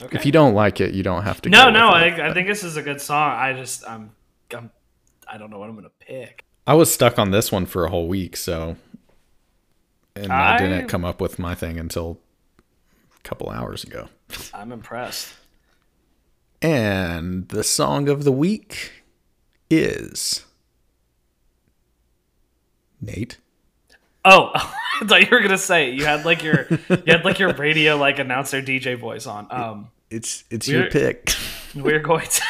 Okay. 0.02 0.16
If 0.16 0.24
you 0.24 0.32
don't 0.32 0.54
like 0.54 0.80
it, 0.80 0.94
you 0.94 1.02
don't 1.02 1.22
have 1.24 1.42
to. 1.42 1.50
no, 1.50 1.64
go 1.66 1.70
no, 1.70 1.92
with 1.92 2.18
it. 2.18 2.20
I, 2.20 2.30
I 2.30 2.34
think 2.34 2.48
this 2.48 2.64
is 2.64 2.76
a 2.76 2.82
good 2.82 3.00
song. 3.00 3.32
I 3.32 3.52
just, 3.52 3.86
I'm, 3.86 4.12
I'm, 4.54 4.70
I 5.28 5.36
don't 5.36 5.50
know 5.50 5.58
what 5.58 5.68
I'm 5.68 5.74
gonna 5.74 5.90
pick. 5.98 6.44
I 6.66 6.74
was 6.74 6.92
stuck 6.92 7.18
on 7.18 7.30
this 7.32 7.52
one 7.52 7.66
for 7.66 7.84
a 7.84 7.90
whole 7.90 8.08
week, 8.08 8.36
so 8.36 8.76
and 10.16 10.32
I, 10.32 10.54
I- 10.54 10.58
didn't 10.58 10.88
come 10.88 11.04
up 11.04 11.20
with 11.20 11.38
my 11.38 11.54
thing 11.54 11.78
until 11.78 12.18
a 13.18 13.22
couple 13.22 13.50
hours 13.50 13.84
ago. 13.84 14.08
I'm 14.54 14.72
impressed. 14.72 15.34
And 16.62 17.48
the 17.48 17.64
song 17.64 18.08
of 18.08 18.24
the 18.24 18.32
week 18.32 19.02
is 19.70 20.44
Nate. 23.00 23.38
Oh, 24.24 24.50
I 24.54 25.06
thought 25.06 25.22
you 25.22 25.28
were 25.30 25.40
gonna 25.40 25.56
say 25.58 25.90
you 25.92 26.04
had 26.04 26.24
like 26.24 26.42
your, 26.42 26.66
you 26.70 27.02
had 27.06 27.24
like 27.24 27.38
your 27.38 27.54
radio 27.54 27.96
like 27.96 28.18
announcer 28.18 28.60
DJ 28.60 28.98
voice 28.98 29.26
on. 29.26 29.46
Um, 29.50 29.90
It's 30.10 30.44
it's 30.50 30.68
your 30.68 30.90
pick. 30.90 31.32
we're 31.74 32.00
going 32.00 32.26
to. 32.28 32.42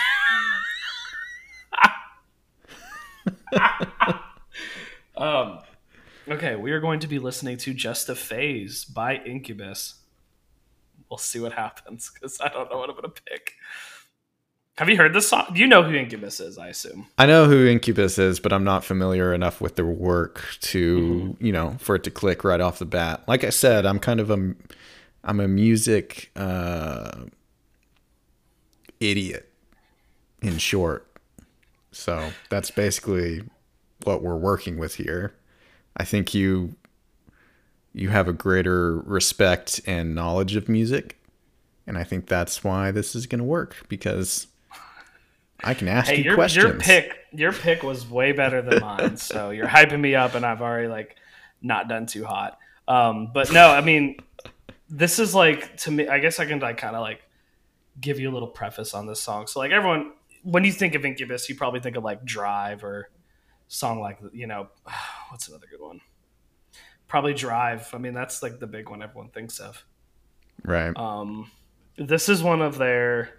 um, 5.16 5.58
okay, 6.28 6.56
we 6.56 6.72
are 6.72 6.80
going 6.80 7.00
to 7.00 7.06
be 7.06 7.18
listening 7.18 7.56
to 7.58 7.74
"Just 7.74 8.08
a 8.08 8.14
Phase" 8.14 8.84
by 8.84 9.16
Incubus. 9.16 9.94
We'll 11.08 11.18
see 11.18 11.40
what 11.40 11.52
happens 11.52 12.10
because 12.12 12.40
I 12.40 12.48
don't 12.48 12.70
know 12.70 12.78
what 12.78 12.88
I'm 12.88 12.96
going 12.96 13.12
to 13.12 13.22
pick. 13.22 13.54
Have 14.80 14.88
you 14.88 14.96
heard 14.96 15.12
this 15.12 15.28
song? 15.28 15.52
You 15.54 15.66
know 15.66 15.82
who 15.82 15.94
Incubus 15.94 16.40
is, 16.40 16.56
I 16.56 16.68
assume. 16.68 17.06
I 17.18 17.26
know 17.26 17.44
who 17.44 17.66
Incubus 17.66 18.18
is, 18.18 18.40
but 18.40 18.50
I'm 18.50 18.64
not 18.64 18.82
familiar 18.82 19.34
enough 19.34 19.60
with 19.60 19.76
their 19.76 19.84
work 19.84 20.42
to, 20.62 21.00
Mm-hmm. 21.36 21.44
you 21.44 21.52
know, 21.52 21.76
for 21.78 21.96
it 21.96 22.04
to 22.04 22.10
click 22.10 22.44
right 22.44 22.62
off 22.62 22.78
the 22.78 22.86
bat. 22.86 23.22
Like 23.28 23.44
I 23.44 23.50
said, 23.50 23.84
I'm 23.84 23.98
kind 23.98 24.20
of 24.20 24.30
a 24.30 24.54
I'm 25.22 25.38
a 25.38 25.46
music 25.46 26.30
uh 26.34 27.24
idiot 29.00 29.52
in 30.40 30.56
short. 30.56 31.06
So, 31.92 32.30
that's 32.48 32.70
basically 32.70 33.42
what 34.04 34.22
we're 34.22 34.34
working 34.36 34.78
with 34.78 34.94
here. 34.94 35.34
I 35.94 36.06
think 36.06 36.32
you 36.32 36.74
you 37.92 38.08
have 38.08 38.28
a 38.28 38.32
greater 38.32 38.96
respect 39.00 39.82
and 39.86 40.14
knowledge 40.14 40.56
of 40.56 40.70
music, 40.70 41.18
and 41.86 41.98
I 41.98 42.04
think 42.04 42.28
that's 42.28 42.64
why 42.64 42.90
this 42.92 43.14
is 43.14 43.26
going 43.26 43.40
to 43.40 43.44
work 43.44 43.84
because 43.90 44.46
I 45.62 45.74
can 45.74 45.88
ask 45.88 46.08
Hey, 46.10 46.18
you 46.18 46.24
your 46.24 46.34
questions. 46.34 46.64
your 46.64 46.74
pick 46.78 47.16
your 47.32 47.52
pick 47.52 47.82
was 47.82 48.08
way 48.08 48.32
better 48.32 48.62
than 48.62 48.80
mine, 48.80 49.16
so 49.16 49.50
you're 49.56 49.66
hyping 49.66 50.00
me 50.00 50.14
up, 50.14 50.34
and 50.34 50.44
I've 50.44 50.62
already 50.62 50.88
like 50.88 51.16
not 51.62 51.88
done 51.88 52.06
too 52.06 52.24
hot. 52.24 52.58
Um, 52.88 53.30
but 53.32 53.52
no, 53.52 53.68
I 53.68 53.80
mean, 53.82 54.16
this 54.88 55.18
is 55.18 55.34
like 55.34 55.76
to 55.78 55.90
me. 55.90 56.08
I 56.08 56.18
guess 56.18 56.40
I 56.40 56.46
can 56.46 56.58
like 56.60 56.78
kind 56.78 56.96
of 56.96 57.02
like 57.02 57.22
give 58.00 58.18
you 58.18 58.30
a 58.30 58.32
little 58.32 58.48
preface 58.48 58.94
on 58.94 59.06
this 59.06 59.20
song. 59.20 59.46
So 59.46 59.60
like 59.60 59.70
everyone, 59.70 60.12
when 60.42 60.64
you 60.64 60.72
think 60.72 60.94
of 60.94 61.04
Incubus, 61.04 61.48
you 61.48 61.54
probably 61.54 61.80
think 61.80 61.96
of 61.96 62.04
like 62.04 62.24
Drive 62.24 62.82
or 62.82 63.10
song 63.68 64.00
like 64.00 64.18
you 64.32 64.46
know, 64.46 64.68
what's 65.28 65.48
another 65.48 65.66
good 65.70 65.80
one? 65.80 66.00
Probably 67.06 67.34
Drive. 67.34 67.88
I 67.92 67.98
mean, 67.98 68.14
that's 68.14 68.42
like 68.42 68.58
the 68.58 68.66
big 68.66 68.88
one 68.88 69.02
everyone 69.02 69.28
thinks 69.30 69.58
of. 69.58 69.84
Right. 70.64 70.96
Um, 70.96 71.50
this 71.96 72.28
is 72.28 72.42
one 72.42 72.62
of 72.62 72.78
their, 72.78 73.30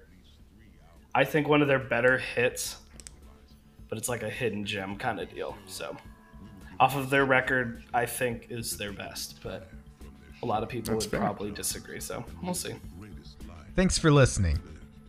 I 1.13 1.23
think 1.25 1.47
one 1.47 1.61
of 1.61 1.67
their 1.67 1.79
better 1.79 2.17
hits, 2.17 2.77
but 3.89 3.97
it's 3.97 4.09
like 4.09 4.23
a 4.23 4.29
hidden 4.29 4.65
gem 4.65 4.95
kind 4.97 5.19
of 5.19 5.29
deal. 5.33 5.57
So, 5.67 5.95
off 6.79 6.95
of 6.95 7.09
their 7.09 7.25
record, 7.25 7.83
I 7.93 8.05
think 8.05 8.47
is 8.49 8.77
their 8.77 8.91
best, 8.93 9.39
but 9.43 9.69
a 10.41 10.45
lot 10.45 10.63
of 10.63 10.69
people 10.69 10.93
That's 10.93 11.05
would 11.05 11.11
fair. 11.11 11.19
probably 11.19 11.51
disagree. 11.51 11.99
So 11.99 12.25
we'll 12.41 12.53
see. 12.53 12.75
Thanks 13.75 13.97
for 13.97 14.11
listening. 14.11 14.59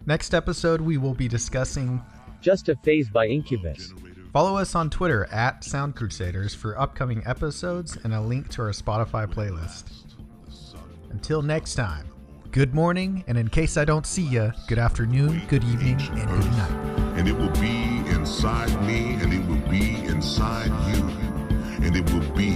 Next 0.06 0.34
episode, 0.34 0.80
we 0.80 0.98
will 0.98 1.14
be 1.14 1.28
discussing. 1.28 2.02
Just 2.40 2.68
a 2.68 2.76
Phase 2.76 3.08
by 3.08 3.26
Incubus. 3.26 3.92
Follow 4.32 4.56
us 4.56 4.74
on 4.74 4.90
Twitter 4.90 5.26
at 5.26 5.62
Sound 5.62 5.94
Crusaders 5.94 6.54
for 6.54 6.78
upcoming 6.78 7.22
episodes 7.26 7.96
and 8.02 8.12
a 8.12 8.20
link 8.20 8.48
to 8.50 8.62
our 8.62 8.70
Spotify 8.70 9.26
playlist. 9.26 9.84
Until 11.10 11.42
next 11.42 11.74
time, 11.74 12.06
good 12.52 12.74
morning, 12.74 13.24
and 13.26 13.38
in 13.38 13.48
case 13.48 13.78
I 13.78 13.86
don't 13.86 14.04
see 14.04 14.20
you, 14.22 14.52
good 14.68 14.78
afternoon, 14.78 15.40
good 15.48 15.64
evening, 15.64 15.98
and 16.10 16.28
good 16.28 16.50
night. 16.50 16.70
And 17.16 17.26
it 17.26 17.32
will 17.32 17.48
be 17.52 18.02
inside 18.10 18.70
me, 18.82 19.14
and 19.14 19.32
it 19.32 19.42
will 19.46 19.66
be 19.70 19.94
inside 20.04 20.68
you, 20.94 21.02
and 21.82 21.96
it 21.96 22.12
will 22.12 22.36
be 22.36 22.50